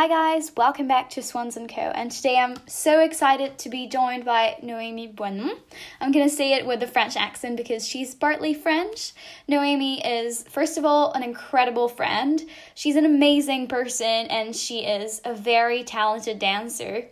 [0.00, 1.82] Hi guys, welcome back to Swans and Co.
[1.82, 5.58] And today I'm so excited to be joined by Noémie Bueno.
[6.00, 9.12] I'm gonna say it with a French accent because she's partly French.
[9.46, 12.42] Noémie is, first of all, an incredible friend.
[12.74, 17.04] She's an amazing person and she is a very talented dancer.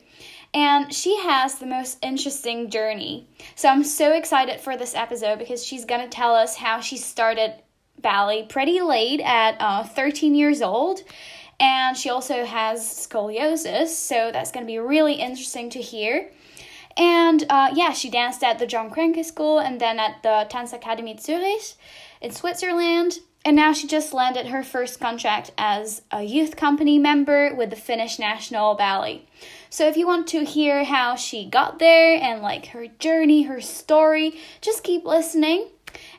[0.55, 3.29] And she has the most interesting journey.
[3.55, 7.53] So I'm so excited for this episode because she's gonna tell us how she started
[8.01, 11.03] ballet pretty late at uh, 13 years old
[11.61, 16.31] and she also has scoliosis, so that's going to be really interesting to hear.
[16.97, 21.21] And uh, yeah, she danced at the John Cranko School and then at the Tanzakademie
[21.21, 21.75] Zurich
[22.21, 23.21] in Switzerland.
[23.45, 27.77] And now she just landed her first contract as a youth company member with the
[27.77, 29.23] Finnish National Ballet.
[29.71, 33.61] So if you want to hear how she got there and like her journey, her
[33.61, 35.69] story, just keep listening.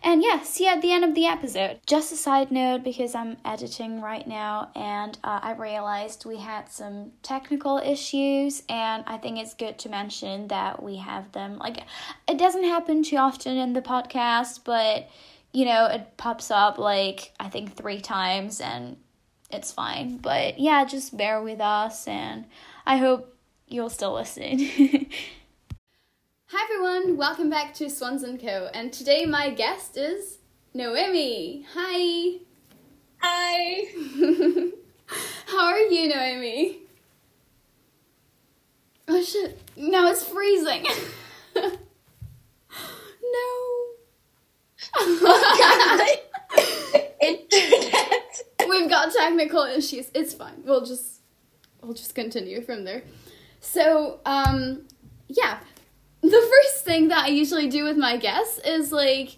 [0.02, 1.80] And yeah, see you at the end of the episode.
[1.86, 6.72] Just a side note because I'm editing right now and uh, I realized we had
[6.72, 11.58] some technical issues, and I think it's good to mention that we have them.
[11.58, 11.83] Like,
[12.28, 15.09] it doesn't happen too often in the podcast, but
[15.52, 18.97] you know, it pops up like I think three times and
[19.50, 20.17] it's fine.
[20.17, 22.45] But yeah, just bear with us and
[22.86, 23.36] I hope
[23.67, 24.69] you'll still listen.
[26.52, 28.72] Hi everyone, welcome back to Swans and Co.
[28.73, 30.39] And today my guest is
[30.73, 31.64] Noemi.
[31.75, 32.39] Hi.
[33.19, 33.86] Hi.
[35.45, 36.80] How are you, Noemi?
[39.08, 39.61] Oh shit!
[39.78, 40.88] Now it's freezing.
[41.56, 41.72] no.
[47.22, 48.41] Internet.
[48.67, 50.09] We've got technical issues.
[50.16, 50.63] It's fine.
[50.66, 51.22] We'll just
[51.84, 53.03] we'll just continue from there.
[53.61, 54.88] So, um
[55.28, 55.59] yeah,
[56.29, 59.38] the first thing that I usually do with my guests is like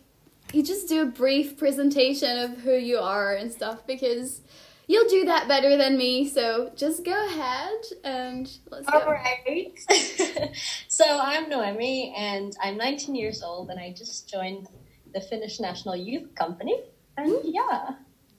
[0.54, 4.42] you just do a brief presentation of who you are and stuff because
[4.88, 6.28] you'll do that better than me.
[6.28, 9.00] So just go ahead and let's go.
[9.00, 9.78] All right.
[10.88, 14.68] so I'm Noemi and I'm 19 years old and I just joined
[15.14, 16.84] the Finnish National Youth Company.
[17.18, 17.92] And yeah.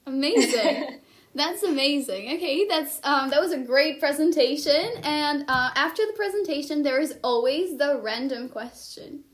[0.06, 1.00] Amazing.
[1.34, 2.34] That's amazing.
[2.34, 4.86] Okay, that's um, that was a great presentation.
[5.02, 9.24] And uh, after the presentation, there is always the random question.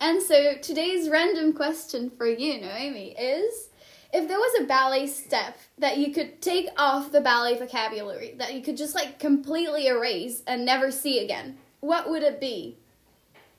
[0.00, 3.68] And so today's random question for you, Noémie, is
[4.12, 8.54] if there was a ballet step that you could take off the ballet vocabulary, that
[8.54, 12.78] you could just like completely erase and never see again, what would it be?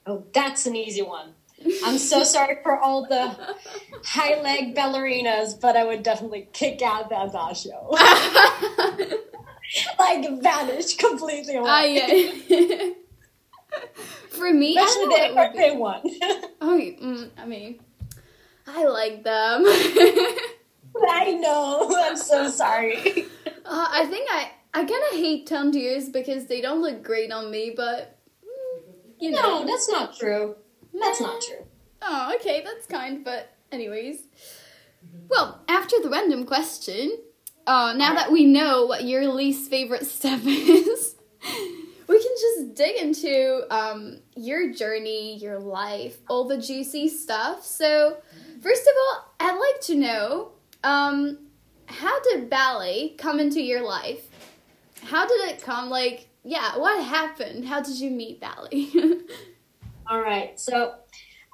[0.05, 1.33] Oh, that's an easy one.
[1.83, 3.35] I'm so sorry for all the
[4.03, 7.89] high leg ballerinas, but I would definitely kick out the adagio.
[9.99, 11.67] like vanish completely away.
[11.67, 11.83] Ah,
[12.49, 12.89] yeah.
[14.29, 16.01] for me, Especially I know it would be- one.
[16.61, 17.79] Oh, mm, I mean,
[18.65, 19.63] I like them.
[21.07, 21.93] I know.
[21.95, 23.25] I'm so sorry.
[23.65, 27.51] uh, I think I I kind of hate tendues because they don't look great on
[27.51, 28.81] me, but mm,
[29.19, 29.61] you know.
[29.61, 30.55] No, that's not true.
[30.99, 31.65] That's not true.
[32.01, 33.23] Oh, okay, that's kind.
[33.23, 34.27] But anyways,
[35.29, 37.17] well, after the random question,
[37.67, 41.15] uh, now that we know what your least favorite step is,
[42.07, 47.65] we can just dig into um, your journey, your life, all the juicy stuff.
[47.65, 48.17] So,
[48.61, 50.51] first of all, I'd like to know
[50.83, 51.39] um,
[51.87, 54.21] how did ballet come into your life?
[55.03, 55.89] How did it come?
[55.89, 57.65] Like, yeah, what happened?
[57.65, 58.89] How did you meet ballet?
[60.07, 60.59] All right.
[60.59, 60.95] So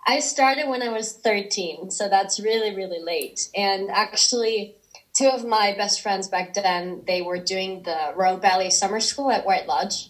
[0.05, 1.91] I started when I was 13.
[1.91, 3.49] So that's really, really late.
[3.55, 4.75] And actually,
[5.13, 9.31] two of my best friends back then, they were doing the Royal Ballet Summer School
[9.31, 10.09] at White Lodge.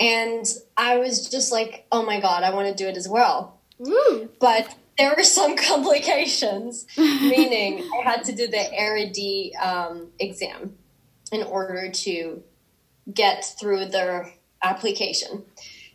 [0.00, 3.58] And I was just like, oh my God, I want to do it as well.
[3.78, 4.28] Woo!
[4.40, 10.76] But there were some complications, meaning I had to do the RAD um, exam
[11.32, 12.42] in order to
[13.12, 14.30] get through the
[14.62, 15.44] application.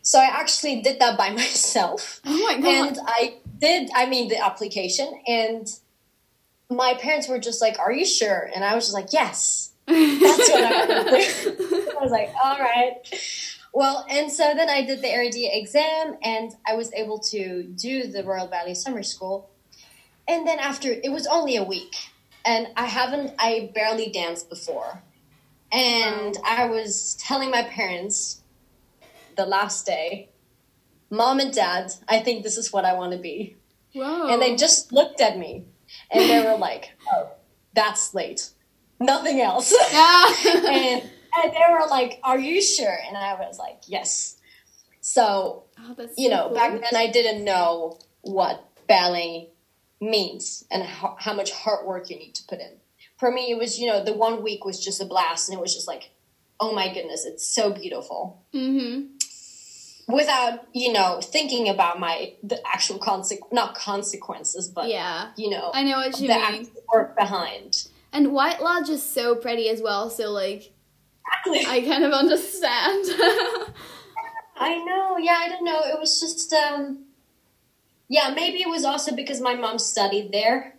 [0.04, 2.20] So I actually did that by myself.
[2.24, 2.88] Oh my god!
[2.88, 5.66] And I did, I mean, the application, and
[6.70, 8.50] my parents were just like, Are you sure?
[8.54, 9.72] And I was just like, Yes.
[9.86, 11.92] That's what I want to do.
[11.98, 12.94] I was like, All right.
[13.72, 18.06] Well, and so then I did the RAD exam, and I was able to do
[18.06, 19.50] the Royal Ballet Summer School.
[20.28, 21.96] And then after, it was only a week,
[22.44, 25.02] and I haven't, I barely danced before.
[25.72, 28.43] And I was telling my parents
[29.36, 30.30] the last day,
[31.10, 33.56] Mom and Dad, I think this is what I want to be.
[33.94, 34.28] Whoa!
[34.28, 35.64] And they just looked at me
[36.10, 37.30] and they were like, oh,
[37.74, 38.50] that's late.
[39.00, 39.72] Nothing else.
[39.92, 40.24] Yeah.
[40.46, 42.96] and, and they were like, are you sure?
[43.06, 44.36] And I was like, yes.
[45.00, 46.54] So, oh, that's you know, cool.
[46.56, 49.50] back then I didn't know what ballet
[50.00, 52.78] means and how, how much hard work you need to put in.
[53.18, 55.60] For me, it was, you know, the one week was just a blast and it
[55.60, 56.10] was just like
[56.60, 58.42] oh my goodness, it's so beautiful.
[58.54, 59.13] Mm-hmm.
[60.06, 65.30] Without, you know, thinking about my the actual consequ not consequences, but Yeah.
[65.36, 66.70] you know, I know what you the mean.
[66.92, 67.88] work behind.
[68.12, 70.72] And White Lodge is so pretty as well, so like
[71.46, 71.66] exactly.
[71.66, 73.04] I kind of understand.
[74.56, 75.16] I know.
[75.18, 75.80] Yeah, I don't know.
[75.84, 77.04] It was just um
[78.08, 80.74] yeah, maybe it was also because my mom studied there.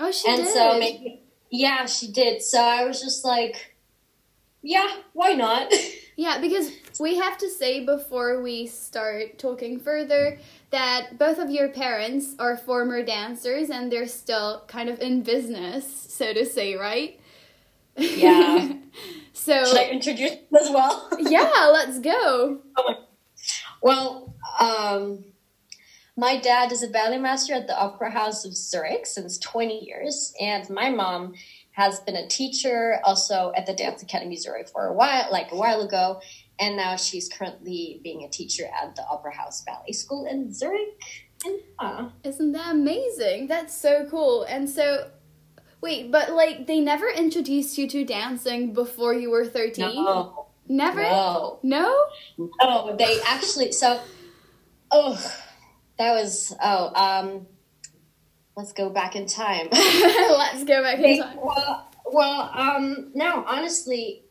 [0.00, 0.52] oh, she and did.
[0.52, 1.20] so maybe
[1.50, 2.42] yeah, she did.
[2.42, 3.74] So I was just like
[4.62, 5.72] yeah, why not?
[6.14, 10.38] Yeah, because we have to say before we start talking further
[10.70, 15.86] that both of your parents are former dancers and they're still kind of in business,
[15.86, 17.18] so to say, right?
[17.96, 18.74] Yeah.
[19.32, 21.10] so Should I introduce as well?
[21.18, 22.60] yeah, let's go.
[23.82, 25.24] Well, um,
[26.16, 30.32] my dad is a ballet master at the Opera House of Zurich since 20 years,
[30.40, 31.34] and my mom
[31.72, 35.56] has been a teacher also at the Dance Academy Zurich for a while, like a
[35.56, 36.20] while ago,
[36.58, 41.00] and now she's currently being a teacher at the Opera House Ballet School in Zurich.
[41.44, 43.48] And uh, Isn't that amazing?
[43.48, 44.44] That's so cool.
[44.44, 45.10] And so
[45.80, 49.94] wait, but like they never introduced you to dancing before you were 13?
[49.96, 51.02] no, Never?
[51.02, 52.04] no, No?
[52.38, 54.00] no, they actually so.
[54.92, 55.14] Oh,
[55.98, 57.46] that was oh um.
[58.54, 59.68] Let's go back in time.
[59.72, 61.38] Let's go back in time.
[61.42, 64.21] well, well, um, no, honestly,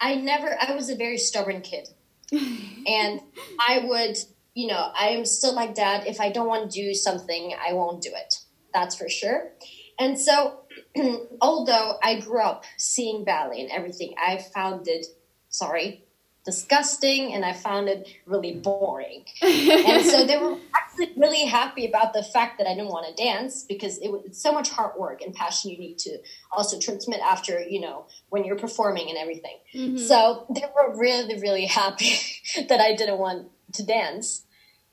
[0.00, 0.56] I never.
[0.60, 1.88] I was a very stubborn kid,
[2.32, 3.20] and
[3.58, 4.16] I would,
[4.54, 6.06] you know, I am still like dad.
[6.06, 8.34] If I don't want to do something, I won't do it.
[8.74, 9.52] That's for sure.
[9.98, 10.60] And so,
[11.40, 15.06] although I grew up seeing ballet and everything, I found it,
[15.48, 16.05] sorry,
[16.46, 19.24] disgusting, and I found it really boring.
[19.42, 23.22] And so they were actually really happy about the fact that I didn't want to
[23.22, 26.18] dance because it was it's so much hard work and passion you need to
[26.52, 29.56] also transmit after, you know, when you're performing and everything.
[29.74, 29.98] Mhm.
[30.00, 32.14] So they were really, really happy
[32.68, 34.42] that I didn't want to dance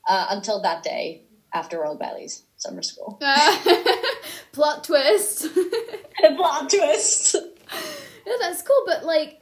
[0.09, 1.21] uh, until that day
[1.53, 3.19] after Royal Ballet's summer school.
[4.51, 5.47] Plot twist.
[6.35, 7.35] Plot twist.
[8.25, 9.39] no, that's cool, but like,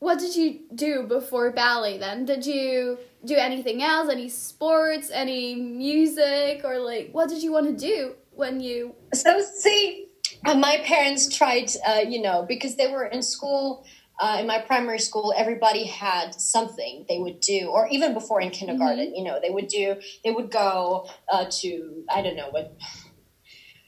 [0.00, 2.24] what did you do before ballet then?
[2.24, 4.08] Did you do anything else?
[4.08, 5.10] Any sports?
[5.10, 6.62] Any music?
[6.64, 8.94] Or like, what did you want to do when you.
[9.12, 10.06] So see,
[10.46, 13.84] uh, my parents tried, uh, you know, because they were in school.
[14.20, 18.50] Uh, in my primary school, everybody had something they would do, or even before in
[18.50, 19.94] kindergarten, you know, they would do.
[20.24, 22.76] They would go uh, to I don't know what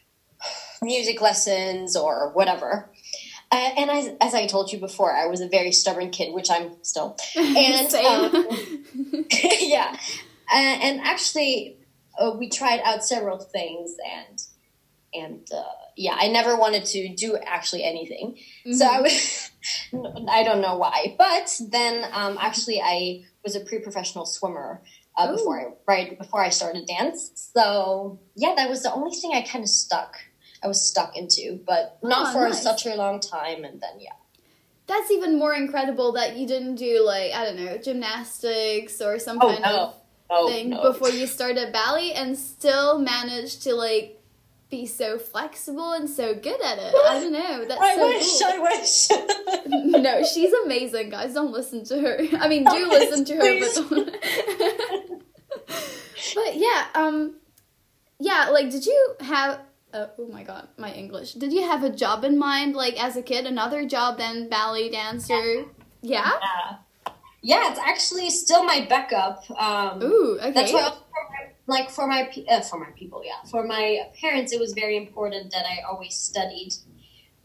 [0.82, 2.92] music lessons or whatever.
[3.52, 6.50] Uh, and as, as I told you before, I was a very stubborn kid, which
[6.50, 7.17] I'm still.
[7.37, 8.47] And um,
[9.61, 9.97] yeah,
[10.52, 11.79] uh, and actually,
[12.19, 14.41] uh, we tried out several things, and
[15.12, 15.62] and uh,
[15.97, 18.38] yeah, I never wanted to do actually anything.
[18.73, 19.50] So I was,
[20.29, 24.82] I don't know why, but then um, actually, I was a pre-professional swimmer.
[25.19, 29.32] Uh, before I right before I started dance, so yeah, that was the only thing
[29.35, 30.17] I kind of stuck.
[30.62, 32.62] I was stuck into, but not Oh, for nice.
[32.62, 33.64] such a long time.
[33.64, 34.12] And then yeah,
[34.86, 39.38] That's even more incredible that you didn't do like I don't know gymnastics or some
[39.40, 39.69] Oh, kind no.
[39.70, 39.94] of
[40.31, 44.17] oh thing no, before you started ballet and still managed to like
[44.70, 46.94] be so flexible and so good at it.
[46.94, 47.64] I don't know.
[47.67, 48.52] That's I so wish, cool.
[48.52, 50.02] I wish.
[50.02, 51.34] no, she's amazing, guys.
[51.34, 52.20] Don't listen to her.
[52.38, 53.79] I mean, do listen to her, Please.
[53.81, 55.22] but don't.
[56.34, 57.34] but yeah, um,
[58.20, 58.50] yeah.
[58.50, 59.60] Like, did you have?
[59.93, 61.35] Uh, oh my god, my English.
[61.35, 64.89] Did you have a job in mind, like as a kid, another job than ballet
[64.89, 65.65] dancer?
[66.03, 66.31] Yeah.
[66.41, 66.77] Yeah.
[67.43, 69.51] Yeah, it's actually still my backup.
[69.59, 70.39] Um, Ooh.
[70.39, 70.53] Okay.
[70.53, 70.93] That's why,
[71.67, 75.51] like for my uh, for my people, yeah, for my parents, it was very important
[75.53, 76.75] that I always studied,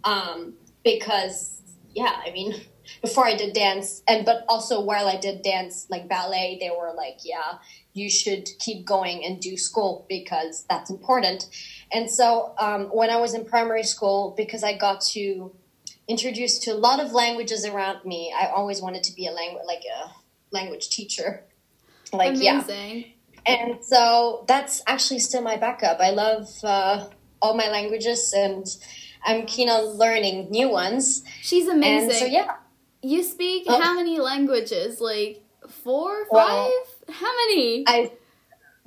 [0.04, 1.62] um, because
[1.94, 2.56] yeah, I mean,
[3.02, 6.94] before I did dance, and but also while I did dance, like ballet, they were
[6.96, 7.60] like, yeah,
[7.94, 11.50] you should keep going and do school because that's important.
[11.92, 15.52] And so um, when I was in primary school, because I got to
[16.08, 18.34] introduced to a lot of languages around me.
[18.38, 20.12] I always wanted to be a language like a
[20.52, 21.44] language teacher.
[22.14, 23.14] Like yeah, Amazing.
[23.46, 26.00] and so that's actually still my backup.
[26.00, 27.08] I love uh,
[27.42, 28.66] all my languages, and
[29.26, 31.24] I'm keen on learning new ones.
[31.42, 32.10] She's amazing.
[32.10, 32.56] And so yeah,
[33.06, 33.80] You speak Oh.
[33.80, 35.00] how many languages?
[35.00, 36.32] Like four, five?
[36.32, 36.72] Well,
[37.12, 37.84] how many?
[37.88, 38.12] I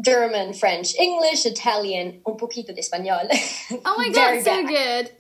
[0.00, 3.28] German, French, English, Italian, un poquito de español.
[3.84, 5.10] oh my god, so good.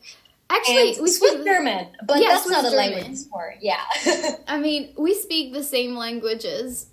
[0.50, 1.44] Actually, and we Swiss speak.
[1.44, 2.92] German, but Yeah, that's Swiss not a German.
[2.92, 3.56] language sport.
[3.60, 3.82] Yeah.
[4.48, 6.86] I mean, we speak the same languages.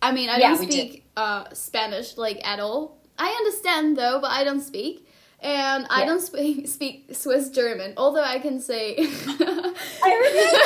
[0.00, 0.72] I mean, I Yeah, don't we do.
[0.72, 2.96] speak uh, Spanish like at all.
[3.18, 5.06] I understand though, but I don't speak.
[5.42, 8.96] And I don't speak speak Swiss German, although I can say.
[8.98, 10.58] I remember.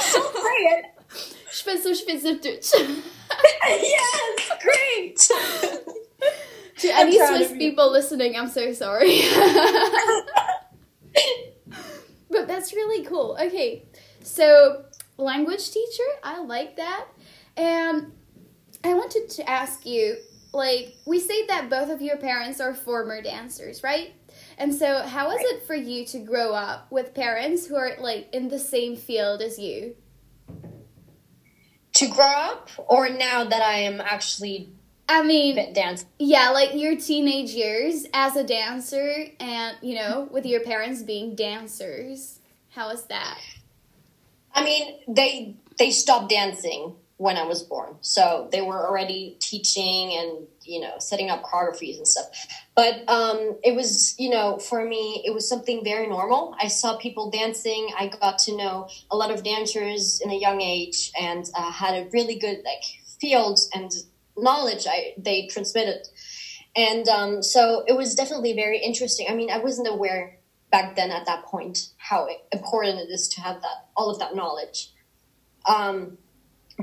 [0.00, 0.84] so great.
[1.50, 2.72] Schwitzer, Schweizerdeutsch.
[3.66, 5.18] yes, great.
[6.78, 9.22] to any Swiss people listening, I'm so sorry.
[12.30, 13.36] but that's really cool.
[13.40, 13.84] Okay,
[14.22, 14.84] so
[15.18, 17.06] language teacher, I like that.
[17.56, 18.12] And
[18.84, 20.16] I wanted to ask you
[20.52, 24.12] like, we say that both of your parents are former dancers, right?
[24.58, 25.46] And so, how is right.
[25.46, 29.40] it for you to grow up with parents who are like in the same field
[29.40, 29.96] as you?
[31.94, 34.72] To grow up, or now that I am actually
[35.08, 36.06] I mean, dance.
[36.18, 41.34] Yeah, like your teenage years as a dancer, and you know, with your parents being
[41.34, 42.38] dancers.
[42.70, 43.38] How is that?
[44.54, 50.12] I mean, they they stopped dancing when I was born, so they were already teaching
[50.18, 52.26] and you know setting up choreographies and stuff.
[52.74, 56.56] But um, it was you know for me it was something very normal.
[56.60, 57.90] I saw people dancing.
[57.96, 61.94] I got to know a lot of dancers in a young age, and uh, had
[61.94, 62.82] a really good like
[63.20, 63.90] field and
[64.36, 66.08] knowledge I they transmitted.
[66.74, 69.26] And um, so it was definitely very interesting.
[69.30, 70.38] I mean, I wasn't aware
[70.72, 74.34] back then at that point how important it is to have that all of that
[74.34, 74.90] knowledge.
[75.68, 76.18] Um,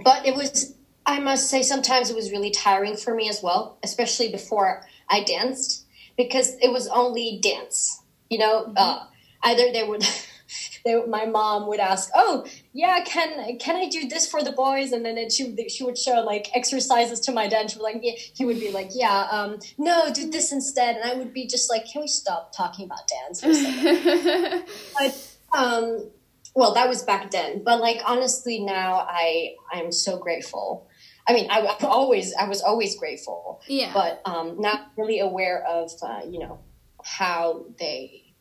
[0.03, 0.75] but it was,
[1.06, 5.24] I must say, sometimes it was really tiring for me as well, especially before I
[5.24, 5.86] danced,
[6.18, 8.01] because it was only dance.
[8.29, 8.74] You know, mm-hmm.
[8.77, 9.06] uh,
[9.44, 10.06] either they would
[10.86, 14.91] they, my mom would ask, "Oh, yeah, can can I do this for the boys?"
[14.91, 17.72] And then it, she she would show like exercises to my dad.
[17.72, 21.10] She would like, yeah, he would be like, "Yeah, um, no, do this instead," and
[21.10, 24.65] I would be just like, "Can we stop talking about dance?" For a second?
[25.00, 26.10] but um,
[26.56, 27.63] well, that was back then.
[27.63, 30.88] But like honestly, now I I'm so grateful.
[31.27, 33.62] I mean, I, I always I was always grateful.
[33.68, 33.91] Yeah.
[33.94, 36.60] But um, not really aware of uh, you know
[37.03, 38.34] how they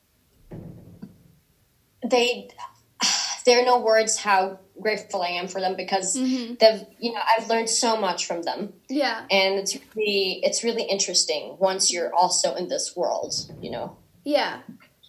[2.08, 2.48] they
[3.44, 6.54] there are no words how grateful I am for them because mm-hmm.
[6.60, 8.72] they've you know I've learned so much from them.
[8.88, 9.26] Yeah.
[9.30, 13.96] And it's really it's really interesting once you're also in this world, you know.
[14.24, 14.60] Yeah.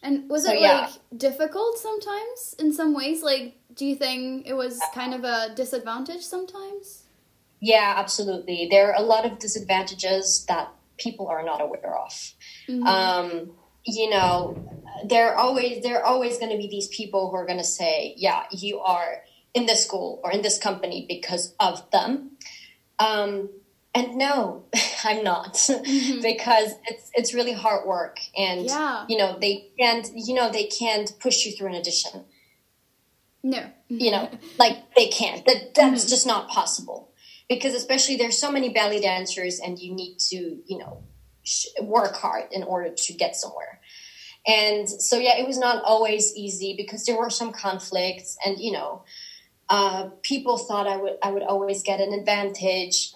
[0.02, 0.82] And was so, it yeah.
[0.82, 3.22] like difficult sometimes in some ways?
[3.22, 7.04] Like do you think it was kind of a disadvantage sometimes?
[7.62, 8.68] Yeah, absolutely.
[8.70, 12.12] There are a lot of disadvantages that people are not aware of.
[12.68, 12.84] Mm-hmm.
[12.84, 13.52] Um,
[13.86, 14.58] you know,
[15.06, 18.14] there always there are always going to be these people who are going to say,
[18.18, 22.32] "Yeah, you are in this school or in this company because of them."
[23.00, 23.50] Um,
[23.94, 24.66] and no,
[25.04, 26.22] I'm not mm-hmm.
[26.22, 29.06] because it's it's really hard work, and yeah.
[29.08, 32.26] you know they can't you know they can't push you through an audition.
[33.42, 34.30] No, you know,
[34.60, 35.46] like they can't.
[35.46, 36.10] That that's mm-hmm.
[36.10, 37.12] just not possible
[37.48, 41.04] because especially there's so many ballet dancers, and you need to you know
[41.82, 43.80] work hard in order to get somewhere.
[44.48, 48.72] And so, yeah, it was not always easy because there were some conflicts, and you
[48.72, 49.04] know,
[49.70, 53.14] uh, people thought I would I would always get an advantage.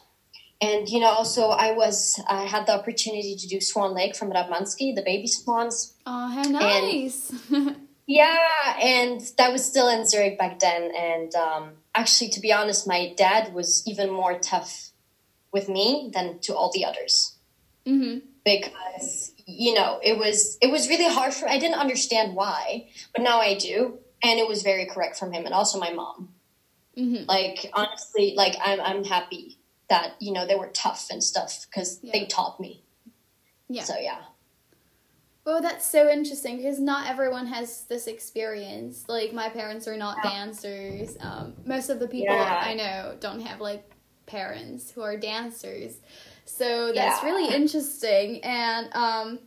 [0.64, 4.32] And you know, also I was I had the opportunity to do Swan Lake from
[4.32, 5.94] Ratmansky, the baby swans.
[6.06, 7.34] Oh, how nice!
[7.52, 10.92] And, yeah, and that was still in Zurich back then.
[10.98, 14.92] And um, actually, to be honest, my dad was even more tough
[15.54, 17.38] with me than to all the others
[17.86, 18.20] mm-hmm.
[18.44, 23.22] because you know it was it was really hard for i didn't understand why but
[23.22, 26.30] now i do and it was very correct from him and also my mom
[26.98, 27.24] mm-hmm.
[27.28, 29.58] like honestly like i'm i'm happy
[29.94, 32.12] that you know they were tough and stuff because yeah.
[32.14, 32.84] they taught me
[33.70, 34.20] yeah so yeah
[35.46, 39.04] well, that's so interesting because not everyone has this experience.
[39.10, 40.30] Like, my parents are not yeah.
[40.30, 41.18] dancers.
[41.20, 42.64] Um, most of the people yeah.
[42.64, 43.84] I know don't have, like,
[44.26, 45.98] parents who are dancers.
[46.46, 48.44] So that's really interesting.
[48.44, 49.40] And um,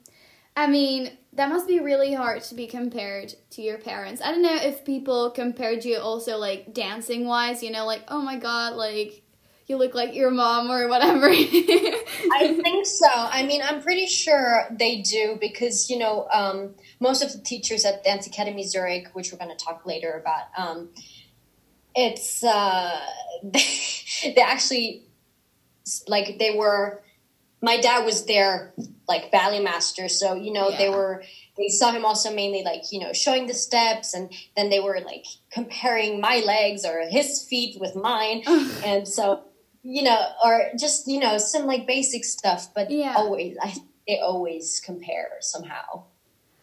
[0.56, 4.22] I mean, that must be really hard to be compared to your parents.
[4.22, 8.22] I don't know if people compared you also like dancing wise, you know, like, oh
[8.22, 9.22] my god, like
[9.66, 11.28] you look like your mom or whatever.
[11.28, 13.08] I think so.
[13.11, 17.85] I mean, I'm pretty sure they do because, you know, um, most of the teachers
[17.85, 20.88] at Dance Academy Zurich, which we're going to talk later about, um,
[21.94, 23.00] it's, uh,
[23.42, 23.64] they,
[24.35, 25.02] they actually
[26.08, 27.02] like they were
[27.62, 28.75] my dad was their
[29.08, 30.78] like ballet master so you know yeah.
[30.78, 31.23] they were
[31.56, 35.00] they saw him also mainly like you know showing the steps and then they were
[35.04, 38.42] like comparing my legs or his feet with mine
[38.85, 39.44] and so
[39.87, 43.14] you know or just you know some like basic stuff but yeah.
[43.16, 43.75] always i
[44.09, 46.02] they always compare somehow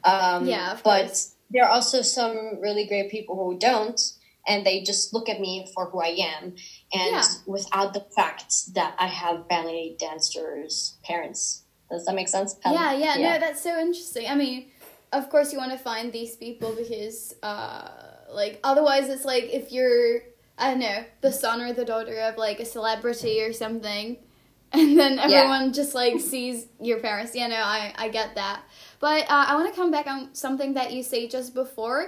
[0.04, 1.36] um yeah but course.
[1.50, 4.00] there are also some really great people who don't
[4.48, 6.56] and they just look at me for who I am,
[6.94, 7.24] and yeah.
[7.46, 11.64] without the fact that I have ballet dancers' parents.
[11.90, 12.56] Does that make sense?
[12.66, 14.28] Um, yeah, yeah, yeah, no, that's so interesting.
[14.28, 14.72] I mean,
[15.12, 17.90] of course, you want to find these people because, uh,
[18.32, 20.22] like, otherwise, it's like if you're
[20.58, 24.18] I don't know, the son or the daughter of like a celebrity or something.
[24.76, 25.72] And then everyone yeah.
[25.72, 27.36] just like sees your parents.
[27.36, 28.64] Yeah, no, I, I get that.
[29.00, 32.08] But uh, I want to come back on something that you say just before.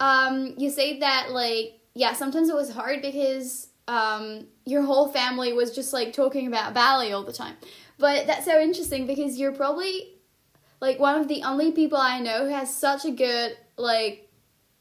[0.00, 5.52] Um, you say that like yeah, sometimes it was hard because um, your whole family
[5.54, 7.56] was just like talking about ballet all the time.
[7.98, 10.16] But that's so interesting because you're probably
[10.80, 14.25] like one of the only people I know who has such a good like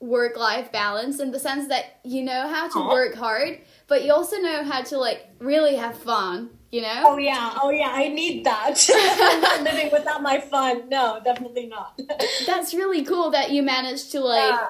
[0.06, 4.14] work life balance in the sense that you know how to work hard, but you
[4.14, 6.52] also know how to like really have fun.
[6.72, 7.04] You know?
[7.06, 8.76] Oh yeah, oh yeah, I need that.
[8.94, 10.90] I'm not living without my fun.
[10.90, 12.00] No, definitely not.
[12.46, 14.68] That's really cool that you managed to like yeah.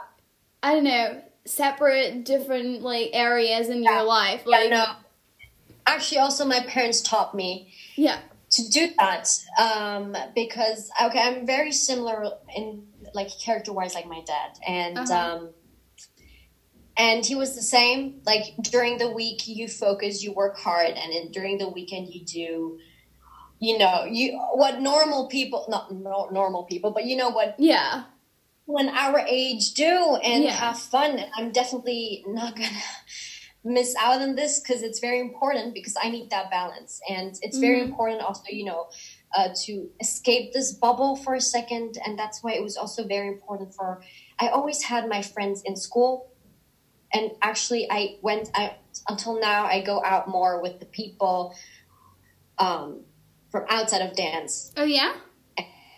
[0.62, 3.98] I don't know, separate different like areas in yeah.
[3.98, 4.46] your life.
[4.46, 4.86] Like yeah, no.
[5.88, 7.74] Actually also my parents taught me.
[7.96, 8.20] Yeah.
[8.52, 9.30] To do that.
[9.60, 12.84] Um because okay, I'm very similar in
[13.16, 14.60] like character wise like my dad.
[14.68, 15.14] And uh-huh.
[15.14, 15.50] um
[16.98, 21.14] and he was the same like during the week you focus you work hard and
[21.14, 22.78] then during the weekend you do
[23.60, 28.04] you know you what normal people not no, normal people but you know what yeah
[28.66, 30.52] when our age do and yeah.
[30.52, 32.70] have fun i'm definitely not gonna
[33.64, 37.58] miss out on this because it's very important because i need that balance and it's
[37.58, 37.90] very mm-hmm.
[37.90, 38.88] important also you know
[39.36, 43.28] uh, to escape this bubble for a second and that's why it was also very
[43.28, 44.02] important for
[44.40, 46.32] i always had my friends in school
[47.14, 48.76] and actually i went i
[49.10, 51.56] until now i go out more with the people
[52.58, 53.02] um,
[53.50, 54.74] from outside of dance.
[54.78, 55.14] Oh yeah?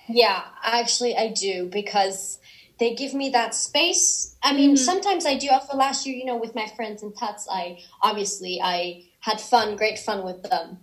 [0.08, 2.40] Yeah actually i do because
[2.80, 4.36] they give me that space.
[4.44, 4.84] I mean mm-hmm.
[4.84, 8.62] sometimes i do After last year you know with my friends in tuts i obviously
[8.62, 10.80] i had fun great fun with them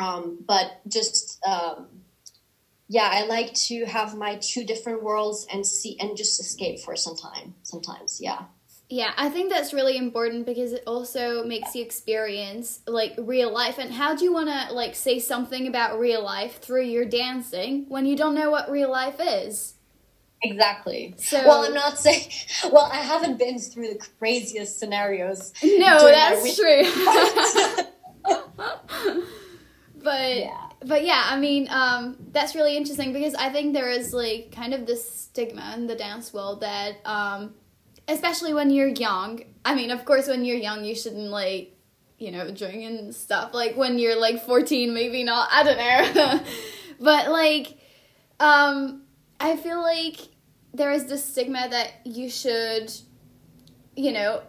[0.00, 1.88] um, but just um,
[2.88, 6.96] yeah i like to have my two different worlds and see and just escape for
[6.96, 8.44] some time sometimes yeah
[8.90, 13.78] yeah, I think that's really important because it also makes you experience like real life.
[13.78, 17.86] And how do you want to like say something about real life through your dancing
[17.88, 19.74] when you don't know what real life is?
[20.42, 21.14] Exactly.
[21.16, 22.28] So, well, I'm not saying.
[22.70, 25.54] Well, I haven't been through the craziest scenarios.
[25.62, 26.84] No, that's true.
[30.04, 30.68] but yeah.
[30.84, 34.74] but yeah, I mean, um, that's really interesting because I think there is like kind
[34.74, 37.54] of this stigma in the dance world that um,
[38.08, 39.42] especially when you're young.
[39.64, 41.76] I mean, of course, when you're young, you shouldn't like,
[42.18, 43.54] you know, drink and stuff.
[43.54, 45.48] Like when you're like 14, maybe not.
[45.50, 46.40] I don't know.
[47.00, 47.78] but like,
[48.40, 49.02] um,
[49.40, 50.16] I feel like
[50.72, 52.92] there is this stigma that you should,
[53.96, 54.42] you know,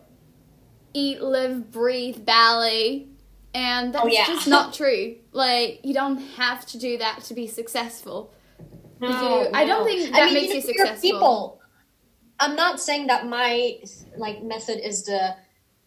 [0.93, 3.07] eat, live, breathe ballet.
[3.55, 4.25] And that's oh, yeah.
[4.27, 5.15] just not true.
[5.31, 8.33] Like, you don't have to do that to be successful.
[8.99, 9.49] No, you.
[9.53, 11.01] I don't think that I mean, makes you, know, you successful.
[11.01, 11.61] People
[12.39, 13.79] I'm not saying that my
[14.17, 15.35] like method is the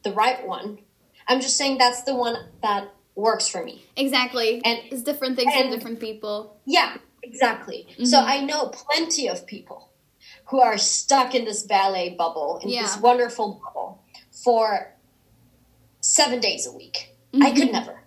[0.03, 0.79] the right one.
[1.27, 3.85] I'm just saying that's the one that works for me.
[3.97, 4.63] Exactly.
[4.65, 6.59] And it's different things and, for different people.
[6.65, 7.87] Yeah, exactly.
[7.91, 8.05] Mm-hmm.
[8.05, 9.91] So I know plenty of people
[10.47, 12.83] who are stuck in this ballet bubble, in yeah.
[12.83, 14.95] this wonderful bubble for
[16.01, 17.15] seven days a week.
[17.39, 17.43] Mm-hmm.
[17.43, 18.01] I could never.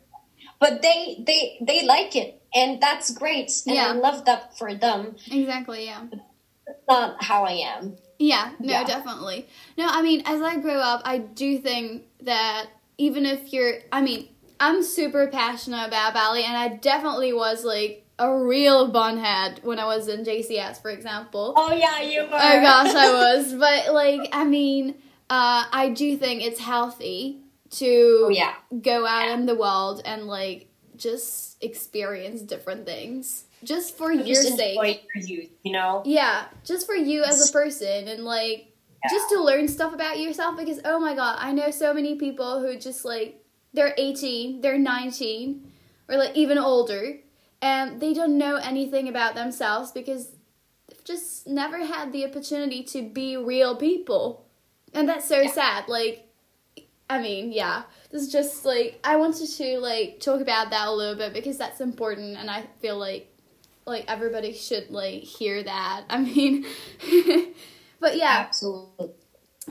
[0.59, 3.51] But they they they like it and that's great.
[3.65, 3.87] And yeah.
[3.87, 5.15] I love that for them.
[5.29, 6.05] Exactly, yeah.
[6.11, 7.95] That's not how I am.
[8.19, 8.83] Yeah, no, yeah.
[8.83, 9.47] definitely.
[9.77, 12.67] No, I mean, as I grow up, I do think that
[12.97, 18.05] even if you're, I mean, I'm super passionate about ballet, and I definitely was like
[18.19, 21.53] a real bunhead when I was in JCS, for example.
[21.57, 22.27] Oh yeah, you were.
[22.27, 23.55] Oh gosh, I was.
[23.55, 24.95] But like, I mean,
[25.29, 27.40] uh, I do think it's healthy
[27.71, 28.53] to oh, yeah.
[28.81, 29.33] go out yeah.
[29.33, 34.77] in the world and like just experience different things just for your just sake.
[35.13, 36.01] For you, you know?
[36.05, 39.09] Yeah, just for you as a person and like yeah.
[39.09, 42.61] just to learn stuff about yourself because oh my god, I know so many people
[42.61, 45.71] who just like they're 18, they're 19
[46.09, 47.17] or like even older
[47.61, 50.31] and they don't know anything about themselves because
[50.87, 54.45] they've just never had the opportunity to be real people.
[54.93, 55.51] And that's so yeah.
[55.51, 55.87] sad.
[55.87, 56.27] Like
[57.11, 57.83] I mean, yeah.
[58.09, 61.57] This is just like I wanted to like talk about that a little bit because
[61.57, 63.27] that's important and I feel like
[63.85, 66.05] like everybody should like hear that.
[66.09, 66.65] I mean,
[67.99, 69.09] but yeah, absolutely.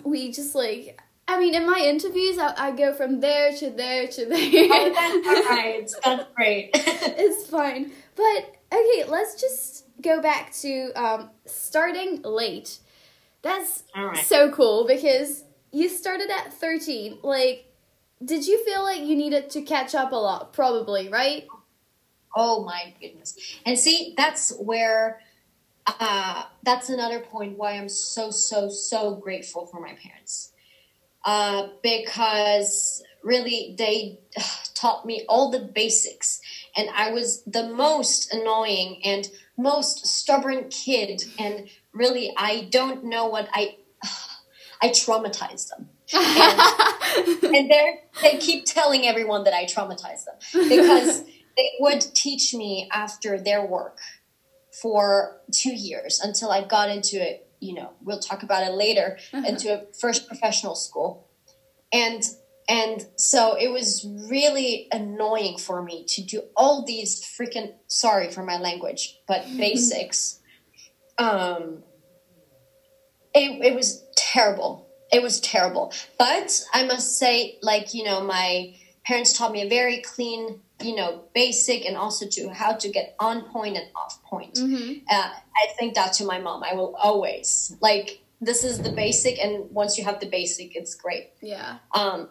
[0.04, 4.06] We just like I mean, in my interviews, I, I go from there to there
[4.06, 4.68] to there.
[4.70, 5.90] Oh, that's all right.
[6.04, 6.70] That's great.
[6.74, 7.92] it's fine.
[8.16, 12.80] But okay, let's just go back to um, starting late.
[13.40, 13.84] That's
[14.24, 17.18] so cool because you started at 13.
[17.22, 17.66] Like,
[18.24, 20.52] did you feel like you needed to catch up a lot?
[20.52, 21.46] Probably, right?
[22.36, 23.36] Oh my goodness.
[23.66, 25.20] And see, that's where
[25.86, 30.52] uh, that's another point why I'm so, so, so grateful for my parents.
[31.24, 34.18] uh, because really they
[34.74, 36.40] taught me all the basics
[36.76, 39.28] and i was the most annoying and
[39.58, 43.76] most stubborn kid and really i don't know what i
[44.82, 45.88] i traumatized them.
[47.10, 50.68] And, and they they keep telling everyone that i traumatized them.
[50.68, 51.24] Because
[51.56, 53.98] they would teach me after their work
[54.80, 59.18] for two years until i got into it you know we'll talk about it later
[59.32, 61.28] into a first professional school.
[61.92, 62.22] And
[62.68, 68.44] and so it was really annoying for me to do all these freaking sorry for
[68.44, 70.40] my language, but basics.
[71.18, 71.82] Um
[73.34, 74.88] it it was terrible.
[75.12, 75.92] It was terrible.
[76.18, 80.94] But I must say, like, you know, my parents taught me a very clean, you
[80.94, 84.54] know, basic and also to how to get on point and off point.
[84.54, 85.00] Mm-hmm.
[85.10, 86.62] Uh, I think that to my mom.
[86.62, 90.94] I will always like this is the basic and once you have the basic it's
[90.94, 91.30] great.
[91.40, 91.78] Yeah.
[91.94, 92.28] Um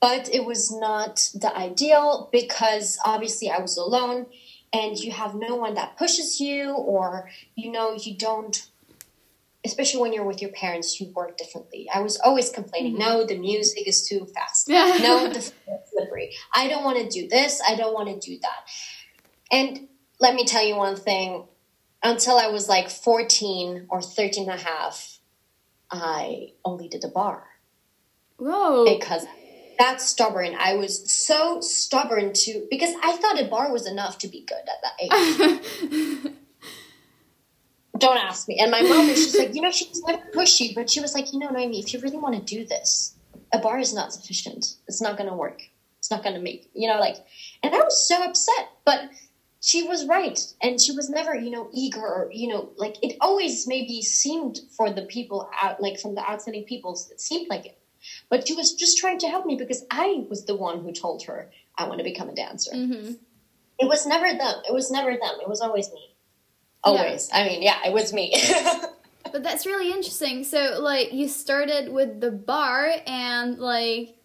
[0.00, 4.26] but it was not the ideal because obviously I was alone
[4.72, 8.66] and you have no one that pushes you or you know you don't
[9.64, 11.88] especially when you're with your parents you work differently.
[11.92, 13.02] I was always complaining mm-hmm.
[13.02, 14.68] no the music is too fast.
[14.68, 15.40] No the
[15.92, 16.32] slippery.
[16.54, 18.70] I don't want to do this i don't want to do that.
[19.52, 19.88] And
[20.20, 21.44] let me tell you one thing
[22.02, 25.18] until i was like 14 or 13 and a half
[25.90, 27.44] i only did the bar.
[28.38, 28.86] Whoa.
[28.86, 29.26] because
[29.78, 30.54] that's stubborn.
[30.58, 34.58] I was so stubborn to because I thought a bar was enough to be good
[34.68, 36.32] at that age.
[38.00, 38.58] Don't ask me.
[38.58, 41.14] And my mom was just like, you know, she's was never pushy, but she was
[41.14, 43.14] like, you know, Noemi, if you really want to do this,
[43.52, 44.76] a bar is not sufficient.
[44.88, 45.62] It's not going to work.
[45.98, 47.16] It's not going to make, you know, like,
[47.62, 49.10] and I was so upset, but
[49.60, 50.40] she was right.
[50.62, 54.60] And she was never, you know, eager or, you know, like it always maybe seemed
[54.70, 57.78] for the people out, like from the outstanding people, it seemed like it.
[58.30, 61.24] But she was just trying to help me because I was the one who told
[61.24, 62.72] her I want to become a dancer.
[62.72, 63.12] Mm-hmm.
[63.78, 64.62] It was never them.
[64.66, 65.38] It was never them.
[65.40, 66.09] It was always me.
[66.82, 67.28] Always.
[67.32, 68.34] I mean, yeah, it was me.
[69.32, 70.44] But that's really interesting.
[70.44, 74.16] So, like, you started with the bar, and like,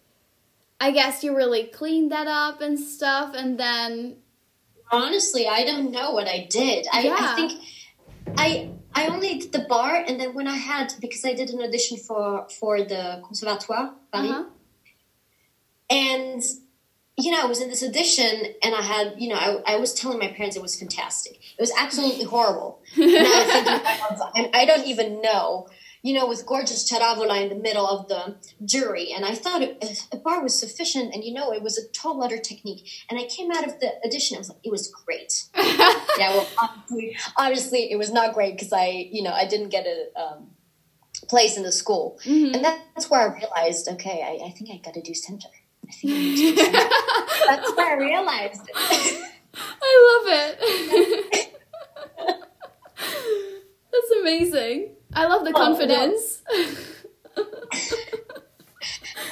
[0.80, 4.16] I guess you really cleaned that up and stuff, and then
[4.90, 6.86] Honestly, I don't know what I did.
[6.92, 7.16] I, Yeah.
[7.18, 7.62] I think
[8.36, 11.60] I I only did the bar, and then when I had because I did an
[11.60, 14.44] audition for for the Conservatoire Paris, uh-huh.
[15.90, 16.42] and
[17.16, 19.94] you know I was in this audition, and I had you know I, I was
[19.94, 21.34] telling my parents it was fantastic.
[21.36, 22.82] It was absolutely horrible.
[22.96, 25.68] now I'm thinking and I don't even know.
[26.02, 30.06] You know, with gorgeous Charavola in the middle of the jury, and I thought it,
[30.12, 32.88] a bar was sufficient, and you know, it was a total letter technique.
[33.10, 35.46] And I came out of the audition, I was like, it was great.
[35.56, 39.84] yeah, well, obviously, obviously it was not great because I, you know, I didn't get
[39.86, 40.50] a um,
[41.28, 42.54] place in the school, Mhm.
[42.54, 45.48] and that's where I realized, okay, I, I think I got to do center.
[45.88, 46.88] I think I need to do center.
[47.46, 48.62] that's where I realized.
[48.68, 49.32] it.
[49.58, 51.52] I love it.
[53.92, 54.96] That's amazing.
[55.14, 56.42] I love the confidence.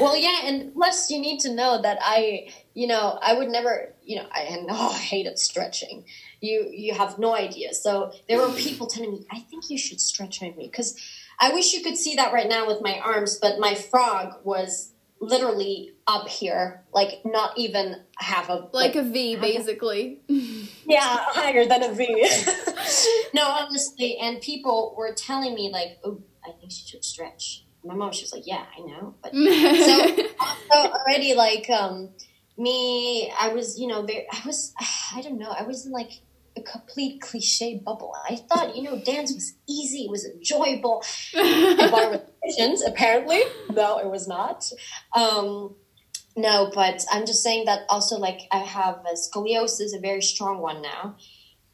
[0.01, 3.93] well, yeah, and plus you need to know that I, you know, I would never,
[4.03, 6.05] you know, I and oh, I hated stretching.
[6.41, 7.75] You you have no idea.
[7.75, 10.99] So there were people telling me, I think you should stretch on me because
[11.39, 14.94] I wish you could see that right now with my arms, but my frog was
[15.25, 20.21] literally up here, like not even half of like a V, basically.
[20.29, 22.07] yeah, higher than a V.
[23.35, 27.95] no, honestly, and people were telling me like, "Oh, I think she should stretch." My
[27.95, 32.11] mom, she was like, "Yeah, I know," but so also already like um
[32.57, 34.75] me, I was you know very, I was
[35.15, 36.21] I don't know, I was in like a
[36.65, 38.15] complete cliche bubble.
[38.29, 41.03] I thought you know dance was easy, it was enjoyable.
[41.35, 44.65] Bar with Christians, apparently, no, it was not.
[45.17, 45.77] Um,
[46.37, 50.59] no, but I'm just saying that also, like, I have a scoliosis, a very strong
[50.59, 51.17] one now,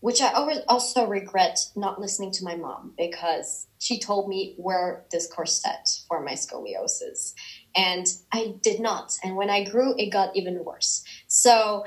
[0.00, 5.06] which I always also regret not listening to my mom because she told me wear
[5.10, 7.32] this corset for my scoliosis.
[7.74, 9.16] And I did not.
[9.24, 11.04] And when I grew, it got even worse.
[11.26, 11.84] So,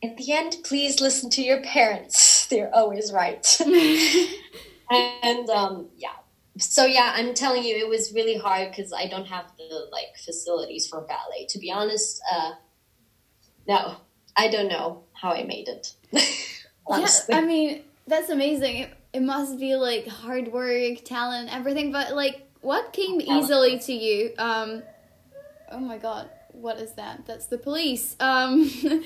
[0.00, 2.31] in the end, please listen to your parents.
[2.56, 3.60] They're always right.
[4.90, 6.10] and um, yeah,
[6.58, 10.14] so yeah i'm telling you it was really hard because i don't have the like
[10.22, 12.50] facilities for ballet to be honest uh
[13.66, 13.96] no
[14.36, 15.94] i don't know how i made it
[16.88, 18.76] Yeah, I mean, that's amazing.
[18.76, 21.92] It, it must be like hard work, talent, everything.
[21.92, 23.44] But like, what came Talent.
[23.44, 24.32] easily to you?
[24.38, 24.82] Um,
[25.70, 27.26] oh my god, what is that?
[27.26, 28.16] That's the police.
[28.20, 28.70] Um,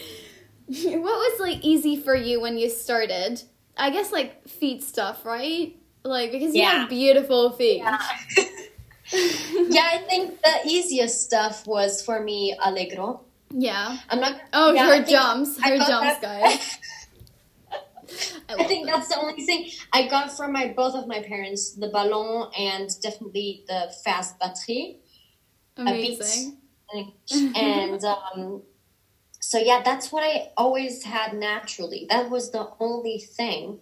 [0.98, 3.42] what was like easy for you when you started?
[3.76, 5.76] I guess like feet stuff, right?
[6.02, 6.80] Like because you Yeah.
[6.80, 7.78] have beautiful feet.
[9.12, 13.22] yeah, I think the easiest stuff was for me Allegro.
[13.50, 13.98] Yeah.
[14.10, 14.40] I'm not.
[14.52, 15.60] Oh, yeah, her jumps.
[15.62, 16.78] Her jumps, that- guys.
[18.48, 18.94] I, I think them.
[18.94, 22.88] that's the only thing I got from my both of my parents: the ballon and
[23.02, 24.98] definitely the fast batterie.
[25.76, 26.56] amazing.
[27.56, 28.62] and um,
[29.46, 32.04] so yeah, that's what I always had naturally.
[32.10, 33.78] That was the only thing.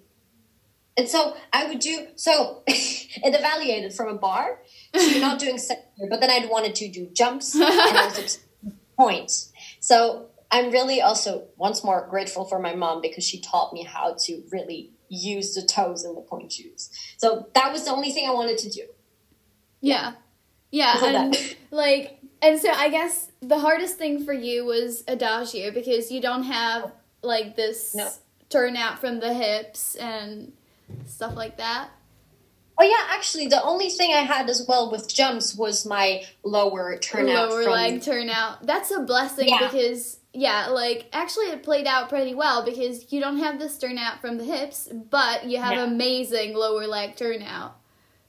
[0.95, 2.63] And so I would do so.
[2.67, 4.59] it evaluated from a bar.
[4.95, 8.41] So you're not doing secondary, but then I'd wanted to do jumps and I was
[8.99, 9.55] points.
[9.81, 14.17] So I'm really also once more grateful for my mom because she taught me how
[14.27, 16.91] to really use the toes in the pointe shoes.
[17.17, 18.83] So that was the only thing I wanted to do.
[19.81, 20.13] Yeah.
[20.71, 21.03] Yeah.
[21.03, 21.57] And that.
[21.71, 26.45] like and so I guess the hardest thing for you was adagio because you don't
[26.45, 28.11] have like this No.
[28.51, 30.53] turnout from the hips and
[31.07, 31.89] stuff like that.
[32.77, 36.99] Oh yeah, actually, the only thing I had as well with jumps was my lower
[36.99, 37.51] turnout.
[37.51, 38.67] lower from, leg turnout.
[38.67, 39.69] That's a blessing Yeah.
[39.71, 44.21] because yeah, like actually it played out pretty well because you don't have this turnout
[44.21, 45.85] from the hips, but you have Yeah.
[45.85, 47.77] amazing lower leg turnout.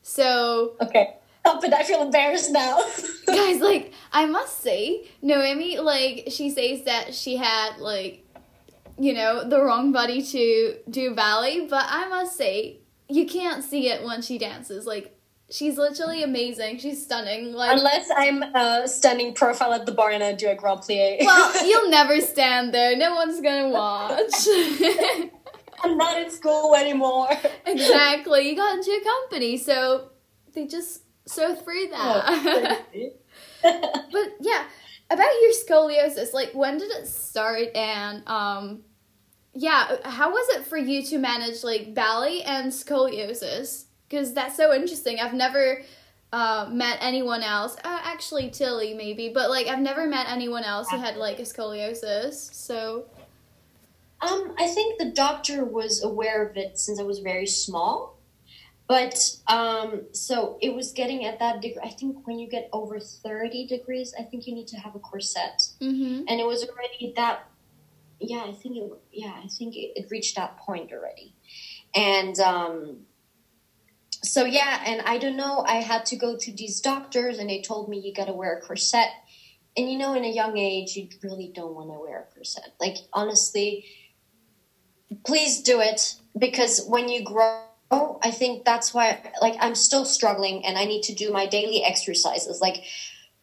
[0.04, 1.16] So Okay.
[1.46, 2.82] But I feel embarrassed now.
[3.28, 8.24] guys, like I must say, Noemi, like she says that she had like
[8.98, 13.90] you know the wrong body to do ballet, but I must say you can't see
[13.90, 14.86] it when she dances.
[14.86, 15.18] Like
[15.52, 16.80] she's literally amazing.
[16.80, 17.54] She's stunning.
[17.54, 21.18] Like Unless I'm uh, standing profile at the bar and I do a grand plie.
[21.22, 22.96] Well, you'll never stand there.
[22.98, 24.34] No one's gonna watch.
[25.84, 27.30] I'm not in school anymore.
[27.66, 28.50] exactly.
[28.50, 30.10] You got into a company, so
[30.54, 32.86] they just sew through that.
[33.64, 34.66] but yeah,
[35.10, 38.84] about your scoliosis, like when did it start and um
[39.54, 43.86] yeah, how was it for you to manage like ballet and scoliosis?
[44.10, 45.20] Because that's so interesting.
[45.20, 45.82] I've never
[46.34, 47.76] uh, met anyone else.
[47.78, 51.44] Uh, actually, Tilly maybe, but like I've never met anyone else who had like a
[51.44, 52.54] scoliosis.
[52.54, 53.06] So
[54.22, 58.15] Um, I think the doctor was aware of it since I was very small.
[58.88, 59.18] But
[59.48, 61.82] um, so it was getting at that degree.
[61.84, 65.00] I think when you get over 30 degrees, I think you need to have a
[65.00, 65.62] corset.
[65.80, 67.48] hmm And it was already that,
[68.20, 71.34] yeah, I think it, yeah, I think it, it reached that point already.
[71.96, 72.98] And um,
[74.22, 77.62] so, yeah, and I don't know, I had to go to these doctors and they
[77.62, 79.10] told me you gotta wear a corset.
[79.78, 82.74] And you know, in a young age, you really don't want to wear a corset.
[82.80, 83.86] Like, honestly,
[85.26, 87.64] please do it because when you grow,
[88.22, 91.84] I think that's why, like, I'm still struggling and I need to do my daily
[91.84, 92.62] exercises.
[92.62, 92.84] Like,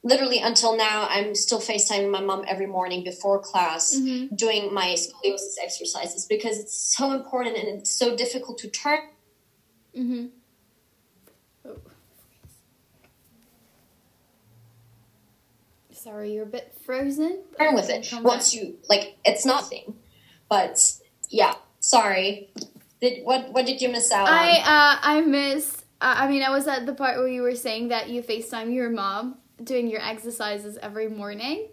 [0.03, 4.95] literally until now, I'm still FaceTiming my mom every morning before class hmm doing my
[4.95, 8.99] scoliosis exercises because it's so important and it's so difficult to turn.
[9.97, 10.27] Mm-hmm.
[11.67, 11.77] Oh.
[15.93, 17.43] Sorry, you're a bit frozen.
[17.59, 19.95] turn with it once you like it's nothing
[20.49, 20.95] but
[21.31, 22.51] yeah sorry
[23.03, 25.85] did what what did you miss out I on uh I miss.
[26.01, 28.75] Uh, I mean, I was at the part where you were saying that you Facetime
[28.75, 31.69] your mom doing your exercises every morning.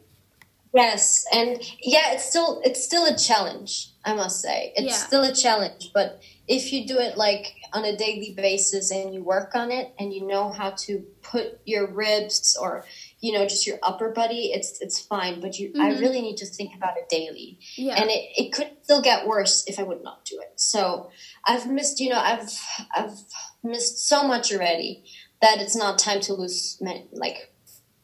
[0.74, 3.72] yes and yeah it's still it's still a challenge
[4.06, 5.08] i must say it's Yeah.
[5.08, 9.24] still a challenge but if you do it like on a daily basis and you
[9.24, 10.92] work on it and you know how to
[11.32, 12.86] put your ribs or
[13.21, 15.99] you know just your upper body it's it's fine but you i Mhm.
[15.99, 17.95] really need to think about it daily Yeah.
[18.01, 20.53] and it, it could still get worse if I would not do it.
[20.55, 21.12] So
[21.45, 22.49] I've missed, you know, I've
[22.95, 23.17] I've
[23.62, 25.03] missed so much already
[25.43, 27.53] that it's not time to lose ma- like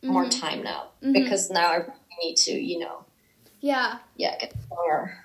[0.04, 0.40] more Mhm.
[0.40, 1.14] time now Mhm.
[1.14, 3.06] because now I really need to, you know,
[3.62, 3.98] yeah.
[4.16, 5.18] yeah, get stronger.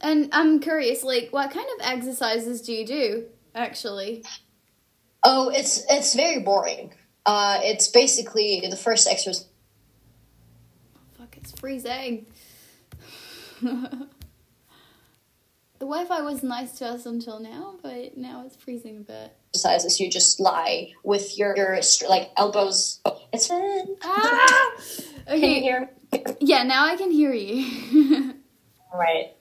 [0.00, 4.24] And I'm curious, like, what kind of exercises do you do actually?
[5.24, 6.94] Oh, it's it's very boring.
[7.24, 9.46] Uh, it's basically the first exercise.
[11.16, 12.26] Fuck, it's freezing.
[13.62, 14.08] the
[15.80, 19.36] Wi-Fi was nice to us until now, but now it's freezing a bit.
[19.54, 23.00] Exercises you just lie with your your like elbows.
[23.32, 24.72] It's Ah!
[25.28, 25.60] Can you Okay.
[25.60, 25.90] hear?
[26.40, 28.34] Yeah, now I can hear you.
[28.94, 29.32] Right.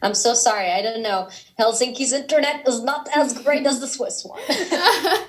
[0.00, 0.70] I'm so sorry.
[0.70, 1.28] I don't know.
[1.58, 4.40] Helsinki's internet is not as great as the Swiss one.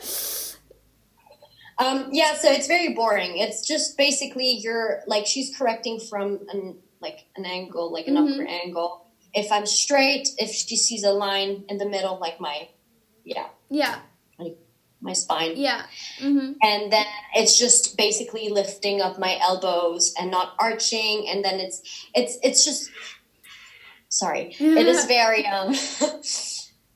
[1.77, 3.37] um, yeah, so it's very boring.
[3.37, 8.33] It's just basically you're like she's correcting from an like an angle, like an Mhm.
[8.33, 9.05] upper angle.
[9.33, 12.69] If I'm straight, if she sees a line in the middle, like my
[13.23, 13.99] yeah, yeah,
[15.01, 15.53] my spine.
[15.55, 15.85] yeah.
[16.19, 21.59] hmm And then it's just basically lifting up my elbows and not arching and then
[21.59, 21.81] it's
[22.13, 22.89] it's it's just
[24.09, 24.55] sorry.
[24.59, 25.73] It is very um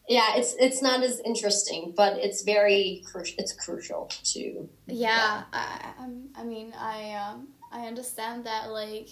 [0.10, 3.36] yeah, it's it's not as interesting, but it's very crucial.
[3.38, 4.67] It's crucial to.
[4.88, 8.72] Yeah, I, I'm- I mean, I um, I understand that.
[8.72, 9.10] Like,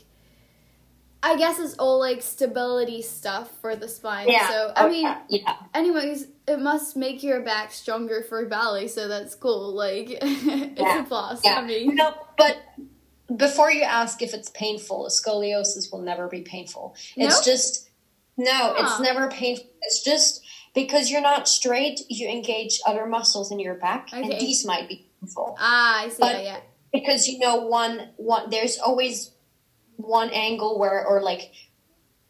[1.22, 4.28] I guess it's all like stability stuff for the spine.
[4.30, 4.50] Yeah.
[4.50, 5.56] So I oh, mean, yeah, yeah.
[5.76, 8.88] anyways, it must make your back stronger for ballet.
[8.88, 9.76] So that's cool.
[9.76, 11.42] Like, it's Yeah, a plus.
[11.44, 11.56] yeah.
[11.60, 12.58] I mean, No, but
[13.36, 16.96] before you ask if it's painful, scoliosis will never be painful.
[17.16, 17.44] It's No?
[17.44, 17.90] just
[18.38, 18.76] no, Huh.
[18.80, 19.66] it's never painful.
[19.82, 20.46] It's just
[20.82, 24.98] because you're not straight, you engage other muscles in your back, and these might be
[25.20, 25.56] painful.
[25.60, 26.18] ah, I see.
[26.20, 26.60] But- yeah,
[26.94, 29.32] because you know one one there's always
[29.98, 31.52] one angle where or like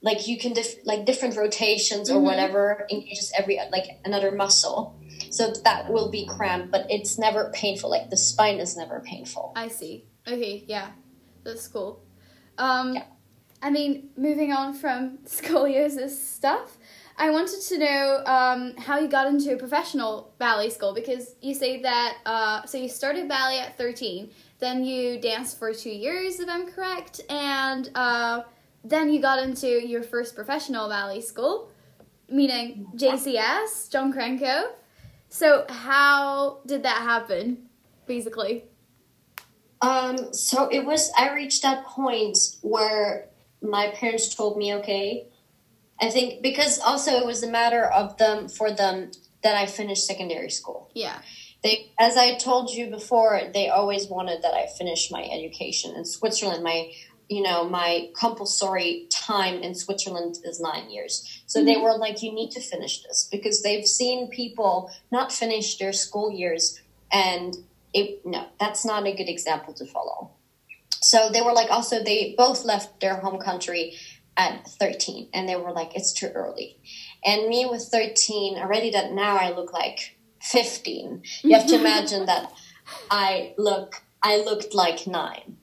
[0.02, 2.28] like you can dif- like different rotations or Mhm.
[2.30, 4.96] whatever engages every like another muscle
[5.38, 9.52] so that will be cramped but it's never painful like the spine is never painful
[9.56, 10.06] I see.
[10.28, 10.88] Okay, yeah,
[11.44, 11.92] that's cool.
[12.58, 13.04] Um, Yeah.
[13.62, 16.78] I mean, moving on from scoliosis stuff,
[17.20, 21.56] I wanted to know um, how you got into a professional ballet school because you
[21.56, 26.40] say that uh, so you started ballet at thirteen, then you danced for two years,
[26.40, 28.44] if I'm correct, and uh,
[28.84, 31.72] then you got into your first professional ballet school,
[32.30, 34.68] meaning JCS, John Cranko.
[35.30, 37.68] So how did that happen,
[38.06, 38.66] basically?
[39.82, 43.28] um so it was i reached that point where
[43.62, 45.28] my parents told me okay
[46.02, 49.12] i think because also it was a matter of them for them
[49.44, 50.90] that i finished secondary school.
[50.94, 51.20] Yeah.
[51.64, 56.06] they as i told you before they always wanted that i finish my education in
[56.06, 56.64] switzerland.
[56.64, 56.92] My
[57.30, 61.44] you know my compulsory time in switzerland is nine years.
[61.46, 61.84] So they mm-hmm.
[61.84, 66.32] were like you need to finish this because they've seen people not finish their school
[66.32, 66.80] years
[67.12, 67.56] and
[67.94, 70.32] it no that's not a good example to follow.
[71.02, 73.96] So they were like also they both left their home country
[74.38, 76.78] at 13 and they were like it's too early
[77.26, 82.26] and me with 13 already that now i look like 15 you have to imagine
[82.28, 82.52] that
[83.10, 85.58] i look i looked like nine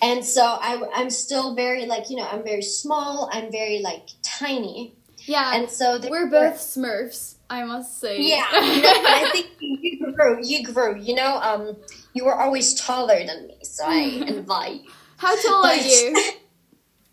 [0.00, 4.06] and so I, i'm still very like you know i'm very small i'm very like
[4.22, 4.94] tiny
[5.26, 8.22] Yeah, and so we're were- both Smurfs, I must say.
[8.22, 10.38] yeah, but I think you grew.
[10.42, 11.00] You grew.
[11.00, 11.76] You know, um,
[12.14, 14.90] you were always taller than me, so I invite you.
[15.16, 16.14] How tall are you?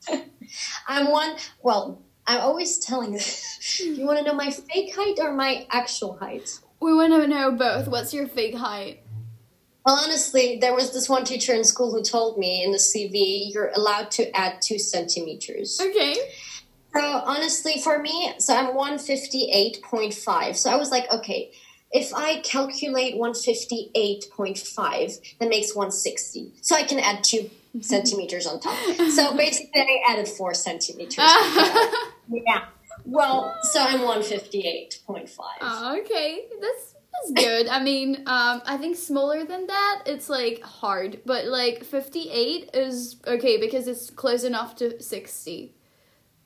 [0.88, 1.36] I'm one.
[1.62, 3.14] Well, I'm always telling.
[3.14, 3.20] you
[3.80, 6.60] you want to know my fake height or my actual height?
[6.80, 7.88] We want to know both.
[7.88, 9.02] What's your fake height?
[9.86, 13.54] Well, honestly, there was this one teacher in school who told me in the CV
[13.54, 15.82] you're allowed to add two centimeters.
[15.82, 16.16] Okay.
[16.96, 20.56] So honestly, for me, so I'm 158.5.
[20.56, 21.52] So I was like, okay,
[21.92, 26.52] if I calculate 158.5, that makes 160.
[26.62, 27.50] So I can add two
[27.82, 28.78] centimeters on top.
[29.12, 31.16] So basically, I added four centimeters.
[31.18, 32.66] yeah.
[33.06, 35.30] Well, so I'm 158.5.
[35.62, 36.46] oh, okay.
[36.62, 37.68] That's that's good.
[37.68, 43.18] I mean, um, I think smaller than that, it's like hard, but like 58 is
[43.28, 45.76] okay because it's close enough to 60.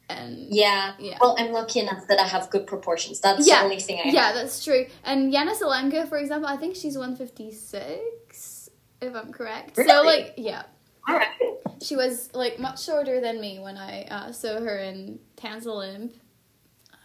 [0.09, 0.93] And Yeah.
[0.99, 1.17] Yeah.
[1.21, 3.19] Well, I'm lucky enough that I have good proportions.
[3.21, 3.59] That's Yeah.
[3.59, 4.35] the only thing I yeah, have.
[4.35, 4.85] that's true.
[5.03, 8.69] And Iana Salenko, for example, I think she's 156,
[9.01, 9.75] if I'm correct.
[9.75, 10.63] So, like, yeah.
[11.07, 11.57] Right.
[11.81, 16.13] She was like much shorter than me when I uh, saw her in Tanzolymp.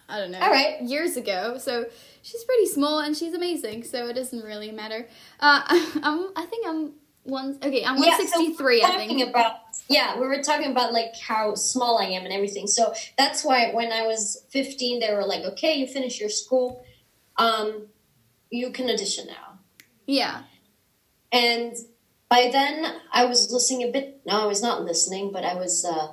[0.08, 0.40] I don't know.
[0.40, 0.82] All right.
[0.82, 1.56] Years ago.
[1.58, 1.86] So
[2.22, 3.84] she's pretty small and she's amazing.
[3.84, 5.06] So it doesn't really matter.
[5.40, 5.62] Uh,
[6.02, 6.30] I'm.
[6.36, 6.92] I think I'm
[7.24, 7.58] one.
[7.62, 8.24] Okay, I'm Yeah, so.
[8.84, 9.28] I think.
[9.28, 9.52] about
[9.88, 13.70] yeah we were talking about like how small i am and everything so that's why
[13.72, 16.84] when i was 15 they were like okay you finish your school
[17.36, 17.86] um
[18.50, 19.58] you can audition now
[20.06, 20.42] Yeah.
[21.32, 21.74] and
[22.34, 22.76] by then
[23.12, 26.08] i was listening a bit no i was not listening but i was uh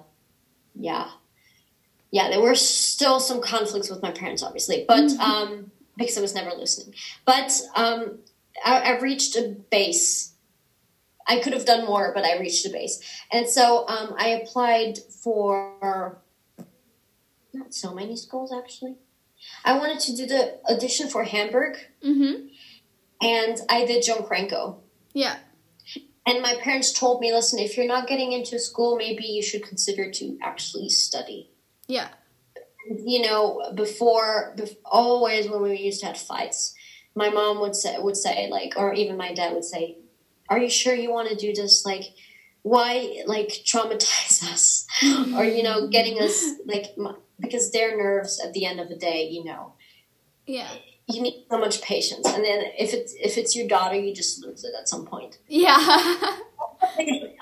[0.89, 1.07] yeah
[2.11, 5.49] yeah there were still some conflicts with my parents obviously but um
[5.97, 6.93] because i was never listening
[7.25, 7.99] but um
[8.65, 9.43] I, I reached a
[9.77, 10.33] base
[11.31, 12.95] I could have done more, but I reached a base.
[13.31, 16.17] And so um, I applied for
[17.53, 18.95] not so many schools actually.
[19.63, 22.47] I wanted to do the audition for Hamburg, Mm-hmm.
[23.21, 24.77] and I did John Cranko.
[25.13, 25.35] Yeah.
[26.25, 29.63] And my parents told me, listen, if you're not getting into school, maybe you should
[29.63, 31.49] consider to actually study.
[31.87, 32.09] Yeah.
[32.87, 36.75] You know, before, bef- always when we used to have fights,
[37.15, 39.97] my mom would say, would say like, or even my dad would say,
[40.49, 41.85] "Are you sure you want to do this?
[41.85, 42.03] Like,
[42.61, 44.85] why like traumatize us,
[45.35, 46.95] or you know, getting us like
[47.39, 49.73] because their nerves at the end of the day, you know,
[50.45, 50.69] Yeah.
[51.11, 54.43] You need so much patience, and then if it's if it's your daughter, you just
[54.45, 55.39] lose it at some point.
[55.47, 55.77] Yeah.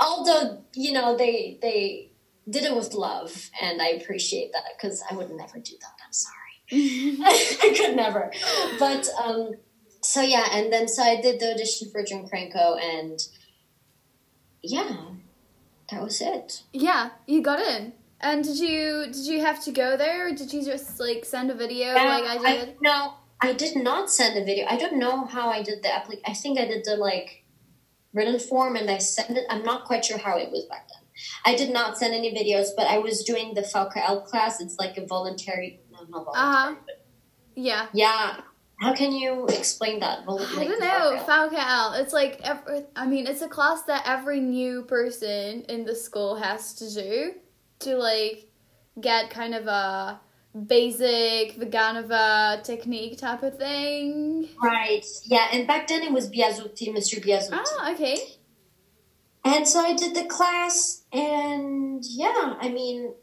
[0.02, 2.12] although you know they they
[2.50, 6.12] did it with love and i appreciate that because i would never do that i'm
[6.12, 8.30] sorry I could never.
[8.78, 9.54] But um,
[10.02, 13.20] so yeah, and then so I did the audition for John Cranko, and
[14.62, 14.98] yeah,
[15.90, 16.64] that was it.
[16.74, 17.94] Yeah, you got in.
[18.20, 21.52] And did you did you have to go there, or did you just like send
[21.52, 22.76] a video Yeah, like I did?
[22.82, 24.66] no, I did not send a video.
[24.68, 26.22] I don't know how I did the applic.
[26.26, 27.44] I think I did the like
[28.14, 29.46] written form and I sent it.
[29.50, 31.04] I'm not quite sure how it was back then.
[31.46, 34.60] I did not send any videos, but I was doing the VKL class.
[34.62, 36.76] It's like a voluntary, no, not voluntary, Uh-huh.
[37.56, 37.88] yeah.
[37.94, 38.42] yeah.
[38.80, 40.26] How can you explain that?
[40.26, 42.00] Vol- I like don't know, Falca FalCal.
[42.02, 46.36] It's like every, I mean, it's a class that every new person in the school
[46.36, 47.34] has to do
[47.80, 48.52] to like
[49.02, 50.20] get kind of a
[50.66, 54.50] basic Vaganova technique type of thing.
[54.62, 55.06] Right.
[55.26, 57.24] Yeah, and back then it was Biazuti, Mr.
[57.24, 57.50] Biazuti.
[57.54, 58.18] Ah, okay.
[59.44, 63.14] And so I did the class, and yeah, I mean,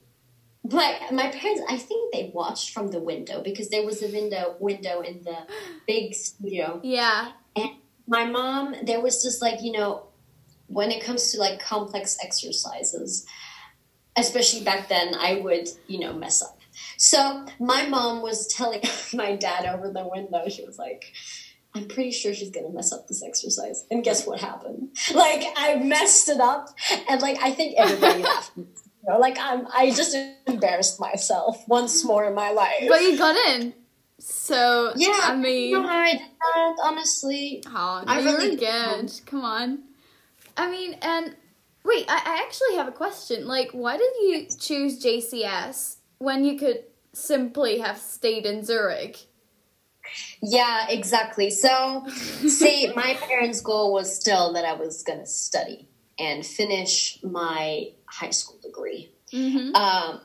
[0.64, 4.56] my my parents, I think they watched from the window because there was a window
[4.58, 5.36] window in the
[5.86, 6.80] big studio.
[6.82, 7.32] Yeah.
[7.54, 7.70] And
[8.06, 10.06] my mom, there was just like you know,
[10.66, 13.26] when it comes to like complex exercises,
[14.16, 16.53] especially back then, I would you know mess up.
[16.96, 18.82] So my mom was telling
[19.14, 21.12] my dad over the window, she was like.
[21.76, 23.84] I'm pretty sure she's gonna mess up this exercise.
[23.90, 24.90] And guess what happened?
[25.12, 26.68] Like I messed it up,
[27.10, 28.52] and like I think everybody laughed.
[28.56, 28.66] You
[29.08, 30.16] know, like I'm, I just
[30.46, 32.84] embarrassed myself once more in my life.
[32.88, 33.74] But you got in.
[34.18, 36.20] So, yeah, I mean, no, I did
[36.54, 37.62] not, honestly.
[37.66, 39.12] Oh, I no, you really good.
[39.26, 39.80] Come on.
[40.56, 41.34] I mean, and
[41.84, 43.46] wait, I, I actually have a question.
[43.46, 49.18] Like, why did you choose JCS when you could simply have stayed in Zurich?
[50.42, 51.50] Yeah, exactly.
[51.50, 57.92] So, see, my parents' goal was still that I was gonna study and finish my
[58.06, 59.12] high school degree.
[59.32, 59.74] Mm-hmm.
[59.74, 60.20] Um,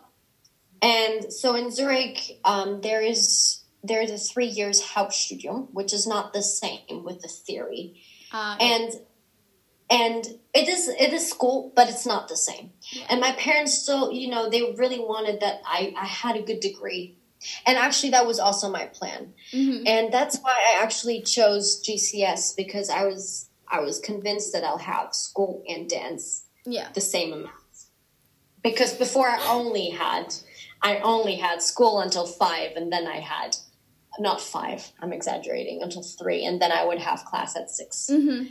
[0.82, 6.06] and so in Zurich, um, there is there is a three years Hauptstudium, which is
[6.06, 8.94] not the same with the theory, Uh, and
[9.90, 12.72] and it is it is school, but it's not the same.
[12.92, 13.06] Yeah.
[13.10, 16.60] And my parents still, you know, they really wanted that I I had a good
[16.60, 17.18] degree,
[17.66, 19.88] and actually that was also my plan, mhm.
[19.88, 24.78] and that's why I actually chose GCS because I was I was convinced that I'll
[24.80, 26.90] have school and dance Yeah.
[26.94, 27.54] the same amount.
[28.64, 30.34] Because before I only had
[30.82, 33.56] I only had school until five and then I had
[34.18, 38.48] not five, I'm exaggerating, until three, and then I would have class at 6 Mm-hmm.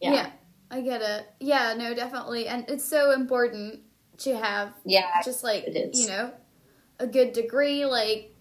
[0.00, 0.12] Yeah.
[0.12, 0.30] yeah,
[0.70, 1.26] I get it.
[1.40, 3.80] Yeah, no, definitely, and it's so important
[4.18, 5.20] to have Yeah.
[5.24, 6.32] just like you know
[6.98, 8.34] a good degree, like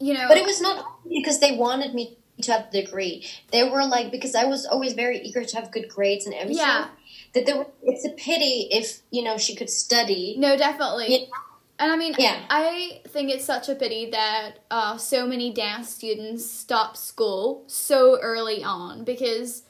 [0.00, 0.26] you know.
[0.28, 3.26] But it was not because they wanted me to have the degree.
[3.52, 6.64] They were like because I was always very eager to have good grades and everything.
[6.66, 6.88] Yeah.
[7.34, 10.36] That there were, it's a pity if, you know, she could study.
[10.38, 11.06] No, definitely.
[11.10, 11.26] Yeah.
[11.78, 12.40] And I mean, Yeah.
[12.48, 18.18] I think it's such a pity that uh, so many dance students stop school so
[18.20, 19.62] early on because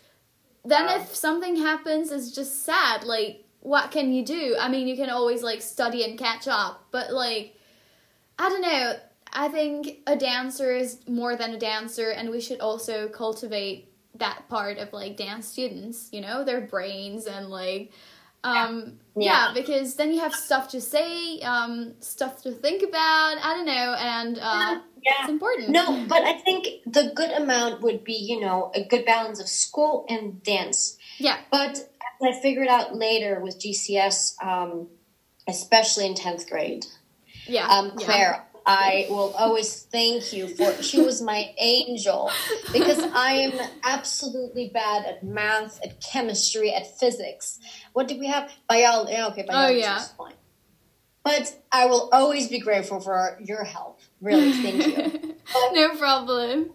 [0.68, 0.96] then Yeah.
[0.96, 3.04] if um, something happens, it's just sad.
[3.04, 4.56] Like, what can you do?
[4.58, 7.54] I mean, you can always like study and catch up, but like,
[8.38, 8.96] I don't know.
[9.32, 14.48] I think a dancer is more than a dancer, and we should also cultivate that
[14.48, 17.92] part of like dance students, you know, their brains and like,
[18.44, 19.48] um, yeah.
[19.48, 19.54] Yeah.
[19.54, 23.36] because then you have stuff to say, um, stuff to think about.
[23.42, 25.12] I don't know, and uh, Yeah.
[25.20, 25.70] it's important.
[25.70, 29.48] No, but I think the good amount would be, you know, a good balance of
[29.48, 30.96] school and dance.
[31.18, 31.38] Yeah.
[31.50, 34.88] But as I figured out later with GCS, um,
[35.48, 36.86] especially in 10th grade,
[37.46, 38.40] yeah, um, yeah.
[38.68, 42.30] I will always thank you for she was my angel
[42.72, 47.58] because I am absolutely bad at math, at chemistry, at physics.
[47.94, 48.50] What did we have?
[48.68, 49.14] Biology.
[49.14, 49.96] Okay, oh, biology Oh, yeah.
[50.02, 50.34] is fine.
[51.24, 54.00] But I will always be grateful for your help.
[54.20, 55.34] Really, thank you.
[55.72, 56.70] no problem.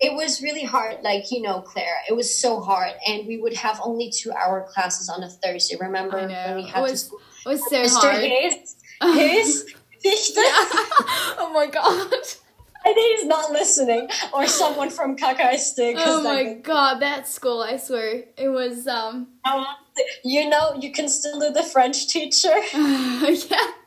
[0.00, 1.98] it was really hard, like you know, Claire.
[2.08, 5.76] It was so hard, and we would have only two-hour classes on a Thursday.
[5.80, 7.16] Remember when we It had was to?
[7.46, 8.00] It was so Mr.
[8.10, 8.24] hard.
[9.16, 9.64] Hayes,
[11.38, 12.12] Oh my god.
[12.84, 15.94] I think he's not listening, or someone from Kakaiste.
[15.96, 18.24] Oh my god, that school, I swear.
[18.36, 19.28] It was um
[20.24, 22.48] You know, you can still do the French teacher.
[22.74, 22.78] yeah.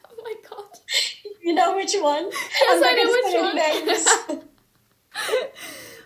[0.08, 0.80] Oh my god.
[1.42, 2.30] You know which one?
[2.32, 3.34] Yes, I know which
[4.32, 4.42] one.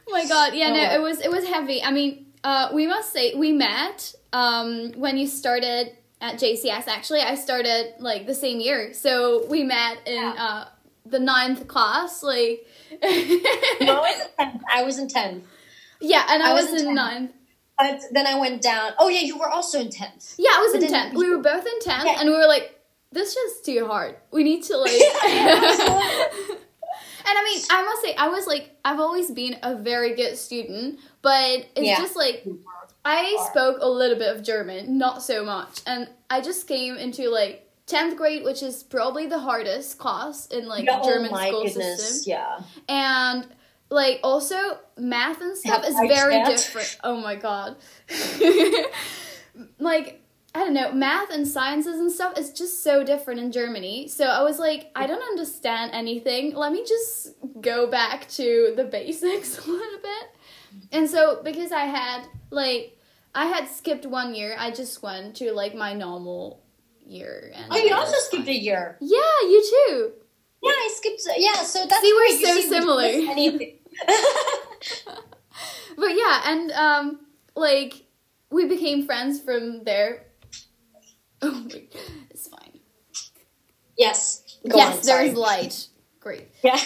[0.07, 0.95] Oh my god, yeah, no, Oh.
[0.95, 1.83] it was it was heavy.
[1.83, 6.87] I mean, uh, we must say we met um, when you started at JCS.
[6.87, 10.33] Actually, I started like the same year, so we met in Yeah.
[10.37, 10.65] uh,
[11.05, 12.21] the ninth class.
[12.23, 12.65] Like,
[13.81, 14.61] no, I was in tenth.
[14.71, 15.43] I was in tenth,
[16.01, 16.95] yeah, and I, I was, was in in 10th.
[16.95, 17.31] ninth.
[17.77, 18.91] but then I went down.
[18.99, 20.35] Oh yeah, you were also in tenth.
[20.37, 21.15] Yeah, I was But in tenth.
[21.17, 22.17] We were both in tenth, Yeah.
[22.19, 22.79] and we were like,
[23.11, 24.17] "This is just too hard.
[24.31, 24.91] We need to like."
[27.29, 30.35] And I mean, I must say, I was like, I've always been a very good
[30.35, 31.97] student, but it's Yeah.
[31.99, 32.43] just like
[33.05, 37.29] I spoke a little bit of German, not so much, and I just came into
[37.29, 41.47] like tenth grade, which is probably the hardest class in like Yeah, oh German oh
[41.47, 42.59] school goodness, system, yeah.
[42.87, 43.47] and
[43.89, 46.47] like also math and stuff is I very chat?
[46.47, 46.97] different.
[47.03, 47.77] Oh my god,
[49.79, 50.21] like.
[50.55, 54.07] I don't know, math and sciences and stuff is just so different in Germany.
[54.07, 56.55] So I was like, I don't understand anything.
[56.55, 60.29] Let me just go back to the basics a little bit.
[60.91, 62.97] And so because I had like
[63.35, 66.63] I had skipped one year, I just went to like my normal
[67.05, 68.55] year and Oh, you also skipped fine.
[68.55, 68.97] a year.
[69.01, 70.11] Yeah, you too.
[70.61, 71.21] Yeah, I skipped.
[71.37, 73.03] Yeah, so that's See, we're so we similar.
[73.05, 73.77] anything.
[75.97, 77.19] But yeah, and um
[77.55, 78.05] like
[78.49, 80.23] we became friends from there.
[81.41, 81.95] Oh wait,
[82.29, 82.79] it's fine.
[83.97, 84.43] yes.
[84.67, 85.87] Go yes, on, there's light.
[86.19, 86.49] Great.
[86.63, 86.77] Yeah.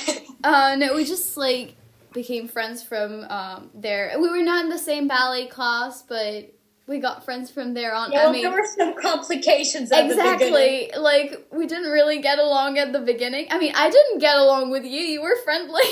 [0.43, 1.76] Uh, no, we just like
[2.14, 4.14] became friends from um, there.
[4.20, 6.53] We were not in the same ballet class, but
[6.88, 8.11] we got friends from there on.
[8.11, 10.34] Yeah, I well, mean, there were some complications at the beginning.
[10.34, 10.91] exactly.
[10.99, 13.47] Like we didn't really get along at the beginning.
[13.51, 14.99] I mean, I didn't get along with you.
[14.99, 15.84] You were friendly.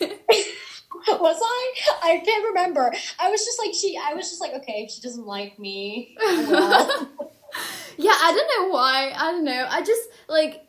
[1.08, 1.74] Was I?
[2.02, 2.92] I can't remember.
[3.18, 3.98] I was just like she.
[3.98, 7.10] I was just like, okay, she doesn't like me, well.
[7.96, 9.12] yeah, I don't know why.
[9.16, 9.66] I don't know.
[9.68, 10.64] I just like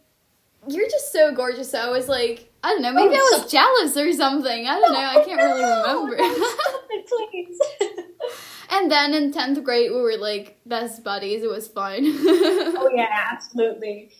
[0.67, 1.71] you're just so gorgeous.
[1.71, 2.93] So I was like, I don't know.
[2.93, 4.67] Maybe I Oh, was jealous or something.
[4.67, 4.99] I don't know.
[4.99, 6.17] I can't really remember.
[6.17, 7.59] no, stop it, please.
[8.69, 11.43] and then in tenth grade, we were like best buddies.
[11.43, 11.99] It was fun.
[12.05, 14.11] oh yeah, absolutely.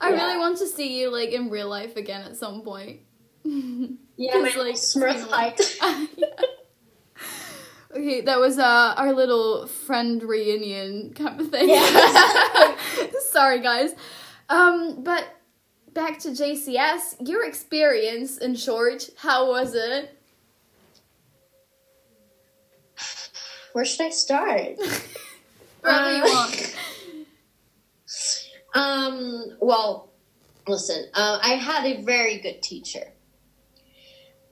[0.00, 0.16] I Yeah.
[0.26, 3.00] really want to see you like in real life again at some point.
[4.18, 5.60] Yeah, my like, Smurf height.
[6.16, 6.30] Yeah.
[7.94, 11.68] Okay, that was uh, our little friend reunion kind of thing.
[11.68, 12.74] Yeah.
[13.30, 13.94] Sorry, guys.
[14.48, 15.24] Um, but
[15.96, 20.14] back to JCS, your experience in short, how was it?
[23.72, 24.76] Where should I start?
[25.88, 26.76] Uh, want.
[28.74, 30.10] Um, well,
[30.66, 33.12] listen, uh, I had a very good teacher.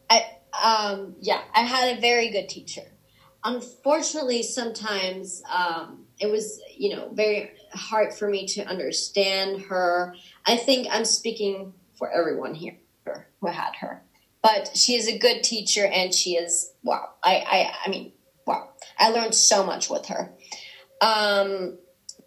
[0.08, 0.22] I,
[0.62, 2.82] um, yeah, I had a very good teacher.
[3.42, 10.14] Unfortunately, sometimes um, it was, you know, very hard for me to understand her.
[10.46, 12.76] I think I'm speaking for everyone here
[13.40, 14.02] who had her,
[14.42, 17.10] but she is a good teacher, and she is wow.
[17.22, 18.12] I, I, I mean,
[18.46, 18.70] wow.
[18.98, 20.32] I learned so much with her.
[21.00, 21.78] Um,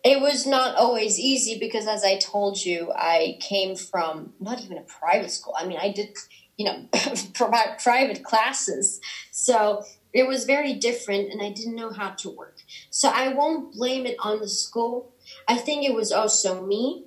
[0.03, 4.77] it was not always easy because as i told you i came from not even
[4.77, 6.09] a private school i mean i did
[6.55, 6.87] you know
[7.83, 8.99] private classes
[9.31, 12.57] so it was very different and i didn't know how to work
[12.89, 15.13] so i won't blame it on the school
[15.47, 17.03] i think it was also me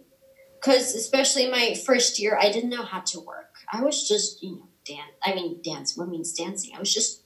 [0.61, 4.53] because especially my first year i didn't know how to work i was just you
[4.53, 7.23] know dance i mean dance what means dancing i was just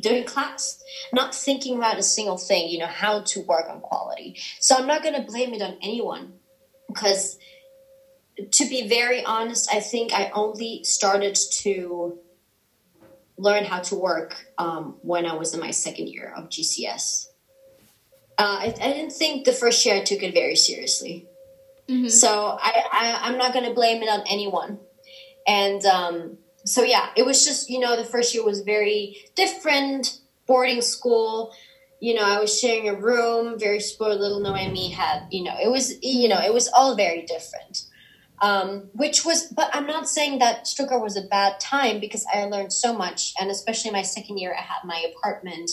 [0.00, 0.82] doing class,
[1.12, 4.36] not thinking about a single thing, you know, how to work on quality.
[4.58, 6.34] So I'm not going to blame it on anyone
[6.88, 7.38] because
[8.52, 12.18] to be very honest, I think I only started to
[13.36, 17.26] learn how to work um, when I was in my second year of GCS.
[18.38, 21.26] Uh, I, I didn't think the first year I took it very seriously.
[21.90, 22.10] Mhm.
[22.10, 24.78] So I, I, I'm not going to blame it on anyone.
[25.46, 30.20] And um, so, yeah, it was just, you know, the first year was very different,
[30.46, 31.52] boarding school.
[32.00, 35.70] You know, I was sharing a room, very spoiled little Noemi had, you know, it
[35.70, 37.86] was, you know, it was all very different.
[38.42, 42.46] Um, which was, but I'm not saying that Stuttgart was a bad time because I
[42.46, 43.34] learned so much.
[43.38, 45.70] And especially my second year, I had my apartment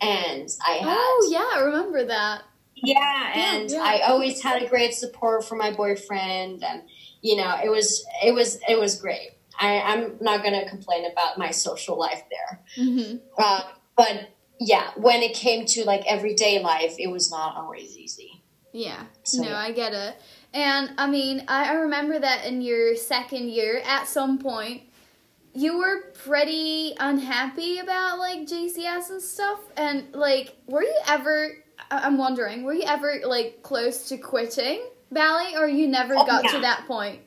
[0.00, 0.96] and I had.
[0.96, 2.42] Oh, yeah, I remember that.
[2.82, 3.82] Yeah, and yeah.
[3.82, 6.82] I always had a great support from my boyfriend, and
[7.22, 9.30] you know, it was it was it was great.
[9.58, 13.62] I, I'm not gonna complain about my social life there, hmm uh,
[13.96, 18.42] but yeah, when it came to like everyday life, it was not always easy.
[18.72, 20.16] Yeah, So- no, I get it.
[20.52, 24.82] And I mean, I, I remember that in your second year, at some point,
[25.54, 29.60] you were pretty unhappy about like JCS and stuff.
[29.76, 31.59] And like, were you ever?
[31.90, 34.80] I- I'm wondering, were you ever like close to quitting
[35.12, 36.52] ballet, or you never Oh, got yeah.
[36.52, 37.20] to that point?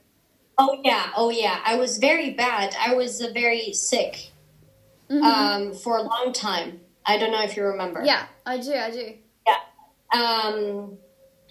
[0.58, 2.76] Oh yeah, oh yeah, I was very bad.
[2.80, 4.32] I was uh, very sick
[5.10, 5.24] Mhm.
[5.24, 6.82] um, for a long time.
[7.06, 8.04] I don't know if you remember.
[8.06, 9.14] yeah, I do, I do.
[9.48, 9.58] Yeah.
[10.14, 10.98] Um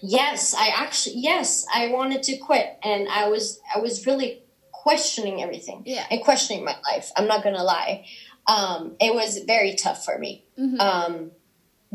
[0.05, 4.41] yes i actually yes i wanted to quit and i was i was really
[4.73, 6.05] questioning everything Yeah.
[6.11, 8.05] and questioning my life i'm not gonna lie
[8.45, 10.77] um it was very tough for me Mhm.
[10.81, 11.31] um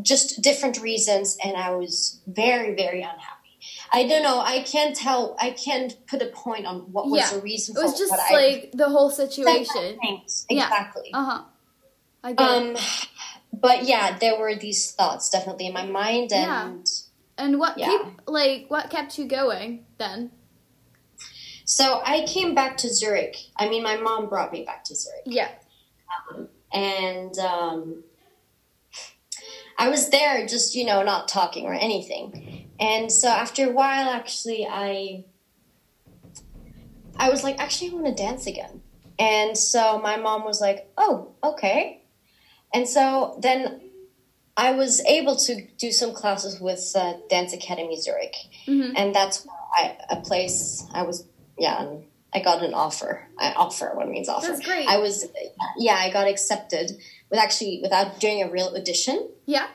[0.01, 3.35] just different reasons and i was very very unhappy
[3.91, 4.39] I don't know.
[4.39, 5.35] I can't tell.
[5.39, 7.35] I can't put a point on what was Yeah.
[7.35, 7.75] the reason.
[7.75, 9.97] It was just like the whole situation.
[9.99, 10.45] Things.
[10.49, 10.63] Yeah.
[10.63, 11.09] Exactly.
[11.13, 11.41] Uh huh.
[12.23, 12.77] I get it.
[12.77, 12.77] Um,
[13.51, 16.67] but yeah, there were these thoughts definitely in my mind, Yeah.
[16.67, 16.87] and
[17.37, 17.87] And what yeah.
[17.89, 20.31] keep like what kept you going then?
[21.65, 23.37] so I came back to Zurich.
[23.57, 25.49] I mean, my mom brought me back to Zurich, Yeah.
[26.71, 28.03] and um,
[29.79, 32.69] I was there, just you know, not talking or anything.
[32.79, 35.25] And so after a while, actually, I
[37.17, 38.81] I was like, actually, I want to dance again.
[39.17, 42.03] And so my mom was like, oh, okay.
[42.73, 43.81] And so then
[44.55, 48.35] I was able to do some classes with uh, Dance Academy Zurich.
[48.67, 48.93] Mhm.
[48.95, 51.25] And that's where I, a place I was,
[51.57, 51.85] yeah,
[52.33, 53.27] I got an offer.
[53.39, 54.47] I offer, what means offer?
[54.47, 54.87] That's great.
[54.87, 55.27] I was,
[55.77, 56.91] yeah, I got accepted
[57.29, 59.29] with actually, without doing a real audition.
[59.45, 59.67] Yeah.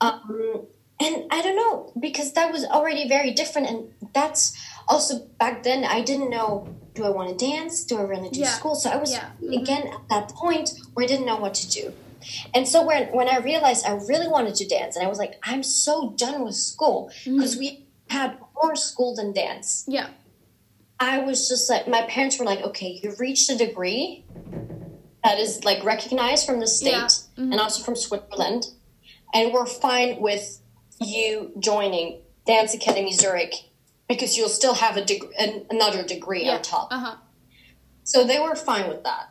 [0.00, 0.66] Um,
[1.00, 4.56] and I don't know because that was already very different, and that's
[4.88, 8.30] also back then I didn't know do I want to dance, do I want to
[8.30, 8.48] do Yeah.
[8.50, 8.74] school.
[8.74, 9.30] So I was Yeah.
[9.40, 9.62] Mhm.
[9.62, 11.92] again at that point where I didn't know what to do.
[12.52, 15.38] And so when when I realized I really wanted to dance, and I was like,
[15.44, 19.84] I'm so done with school because we had more school than dance.
[19.86, 20.08] Yeah.
[21.00, 24.24] I was just like, my parents were like, okay, you've reached a degree
[25.24, 27.06] that is like recognized from the state Yeah.
[27.06, 27.52] Mhm.
[27.52, 28.66] and also from Switzerland,
[29.34, 30.60] and we're fine with
[31.00, 33.54] you joining Dance Academy Zurich
[34.08, 36.56] because you'll still have a deg- an, another degree Yeah.
[36.56, 36.88] on top.
[36.92, 37.14] Uh huh.
[38.04, 39.28] So they were fine with that.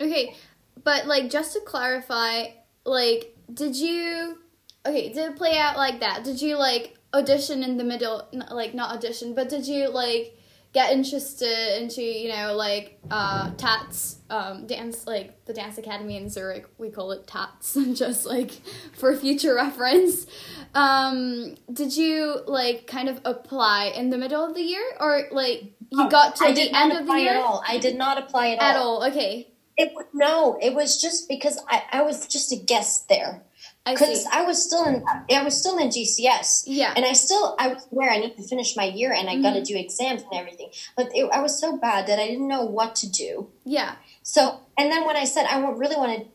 [0.00, 0.34] Okay,
[0.82, 2.46] but like just to clarify,
[2.84, 4.38] like did you
[4.86, 6.24] okay, did it play out like that?
[6.24, 10.35] Did you like audition in the middle like not audition, but did you like
[10.76, 16.28] get interested into, you know, like uh tats um dance like the dance academy in
[16.28, 18.50] Zurich, we call it tats just like
[18.94, 20.26] for future reference.
[20.74, 25.72] Um did you like kind of apply in the middle of the year or like
[25.90, 27.62] you got to I the did end not of the apply year at all.
[27.66, 28.98] I did not apply at, At all.
[29.02, 29.08] all.
[29.10, 29.48] Okay.
[29.78, 33.45] It no, it was just because I, I was just a guest there.
[33.86, 34.28] I because see.
[34.32, 36.64] I was still in I was still in GCS.
[36.66, 36.92] Yeah.
[36.96, 39.52] And I still I was where I need to finish my year and I got
[39.52, 39.74] to mm-hmm.
[39.74, 40.70] do exams and everything.
[40.96, 43.48] But it, I was so bad that I didn't know what to do.
[43.64, 43.94] Yeah.
[44.22, 46.26] So and then when I said I really want to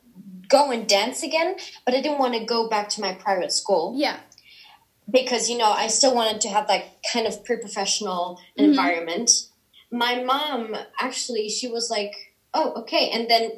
[0.48, 3.94] go and dance again, but I didn't want to go back to my private school
[3.98, 4.18] Yeah.
[5.10, 8.70] because you know I still wanted to have that kind of pre-professional mm-hmm.
[8.70, 9.30] environment.
[9.92, 12.14] My mom actually she was like,
[12.54, 13.52] "Oh, okay." And then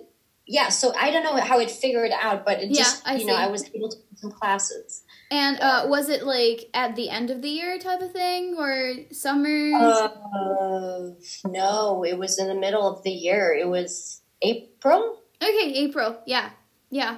[0.45, 3.25] yeah, so I don't know how it figured out, but it Yeah, just I you
[3.25, 3.39] know see.
[3.41, 5.03] I was able to do some classes.
[5.31, 8.93] And uh, was it like at the end of the year type of thing or
[9.11, 9.71] summer?
[9.75, 11.09] Uh,
[11.47, 13.53] no, it was in the middle of the year.
[13.53, 15.19] It was April.
[15.41, 16.19] okay, April.
[16.25, 16.49] Yeah.
[16.89, 17.17] Yeah.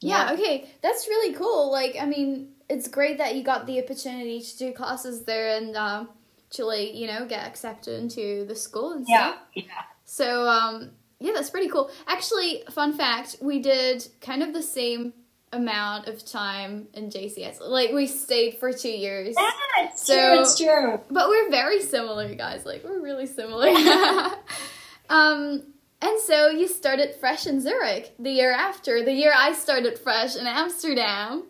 [0.00, 0.32] Yeah, Yeah.
[0.34, 0.70] okay.
[0.82, 1.70] That's really cool.
[1.70, 5.76] Like, I mean, it's great that you got the opportunity to do classes there and
[5.76, 6.08] um,
[6.50, 9.36] to, like, you know, get accepted into the school and stuff.
[9.54, 9.64] yeah.
[10.04, 10.90] So, um,
[11.20, 11.90] yeah, that's pretty cool.
[12.06, 15.12] Actually, fun fact, we did kind of the same
[15.52, 17.60] amount of time in JCS.
[17.60, 19.34] Like, we stayed for two years.
[19.38, 20.40] Yeah, it's So- true.
[20.40, 21.00] It's true.
[21.10, 22.66] But we're very similar, guys.
[22.66, 23.68] Like, we're really similar.
[25.08, 25.62] um,
[26.02, 30.36] and so you started fresh in Zurich the year after, the year I started fresh
[30.36, 31.44] in Amsterdam.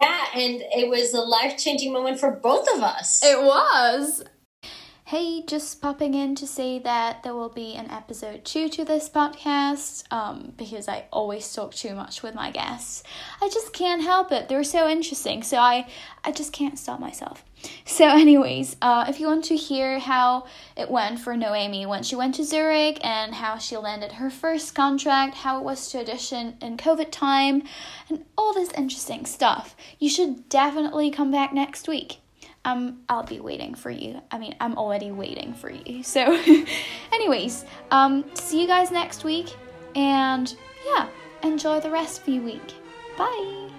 [0.00, 3.20] Yeah, and it was a life changing moment for both of us.
[3.22, 4.24] It was.
[5.12, 9.10] Hey, just popping in to say that there will be an episode two to this
[9.10, 13.02] podcast um, because I always talk too much with my guests.
[13.42, 14.48] I just can't help it.
[14.48, 15.86] They're so interesting, so I,
[16.24, 17.44] I just can't stop myself.
[17.84, 20.46] So, anyways, uh, if you want to hear how
[20.76, 24.74] it went for Noemi when she went to Zurich and how she landed her first
[24.74, 27.62] contract, how it was to audition in COVID time,
[28.08, 32.21] and all this interesting stuff, you should definitely come back next week
[32.64, 34.20] um, I'll be waiting for you.
[34.30, 36.02] I mean, I'm already waiting for you.
[36.12, 36.20] So,
[37.12, 39.48] anyways, um, see you guys next week,
[39.94, 40.54] and
[40.86, 41.08] yeah,
[41.42, 42.74] enjoy the rest of your week.
[43.16, 43.71] Bye.